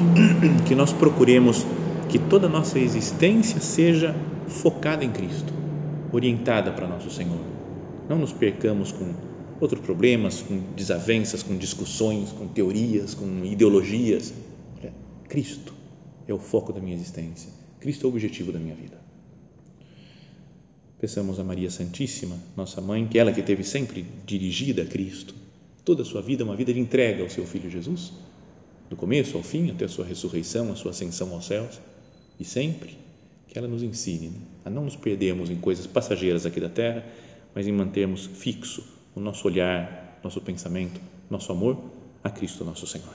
que 0.66 0.74
nós 0.74 0.90
procuremos 0.90 1.66
que 2.08 2.18
toda 2.18 2.46
a 2.46 2.50
nossa 2.50 2.78
existência 2.78 3.60
seja 3.60 4.16
focada 4.48 5.04
em 5.04 5.10
Cristo, 5.10 5.52
orientada 6.10 6.72
para 6.72 6.88
nosso 6.88 7.10
Senhor. 7.10 7.40
Não 8.08 8.18
nos 8.18 8.32
percamos 8.32 8.90
com 8.90 9.12
outros 9.60 9.82
problemas, 9.82 10.40
com 10.40 10.60
desavenças, 10.74 11.42
com 11.42 11.58
discussões, 11.58 12.32
com 12.32 12.48
teorias, 12.48 13.14
com 13.14 13.44
ideologias. 13.44 14.32
Olha, 14.78 14.94
Cristo 15.28 15.74
é 16.26 16.32
o 16.32 16.38
foco 16.38 16.72
da 16.72 16.80
minha 16.80 16.94
existência. 16.94 17.50
Cristo 17.80 18.06
é 18.06 18.06
o 18.06 18.10
objetivo 18.10 18.50
da 18.50 18.58
minha 18.58 18.74
vida. 18.74 18.98
Pensamos 20.98 21.38
a 21.38 21.44
Maria 21.44 21.70
Santíssima, 21.70 22.38
nossa 22.56 22.80
mãe, 22.80 23.06
que 23.06 23.18
ela 23.18 23.30
que 23.30 23.42
teve 23.42 23.62
sempre 23.62 24.06
dirigida 24.24 24.84
a 24.84 24.86
Cristo, 24.86 25.43
toda 25.84 26.02
a 26.02 26.04
sua 26.04 26.22
vida 26.22 26.44
uma 26.44 26.56
vida 26.56 26.72
de 26.72 26.80
entrega 26.80 27.22
ao 27.22 27.30
seu 27.30 27.46
filho 27.46 27.70
Jesus, 27.70 28.12
do 28.88 28.96
começo 28.96 29.36
ao 29.36 29.42
fim, 29.42 29.70
até 29.70 29.84
a 29.84 29.88
sua 29.88 30.04
ressurreição, 30.04 30.72
a 30.72 30.76
sua 30.76 30.90
ascensão 30.90 31.32
aos 31.32 31.46
céus, 31.46 31.80
e 32.38 32.44
sempre 32.44 32.96
que 33.48 33.58
ela 33.58 33.68
nos 33.68 33.82
ensine 33.82 34.28
né, 34.28 34.40
a 34.64 34.70
não 34.70 34.84
nos 34.84 34.96
perdermos 34.96 35.50
em 35.50 35.56
coisas 35.56 35.86
passageiras 35.86 36.44
aqui 36.46 36.60
da 36.60 36.68
terra, 36.68 37.04
mas 37.54 37.66
em 37.66 37.72
mantermos 37.72 38.26
fixo 38.26 38.84
o 39.14 39.20
nosso 39.20 39.46
olhar, 39.46 40.20
nosso 40.24 40.40
pensamento, 40.40 41.00
nosso 41.30 41.52
amor 41.52 41.78
a 42.22 42.30
Cristo 42.30 42.64
nosso 42.64 42.86
Senhor. 42.86 43.14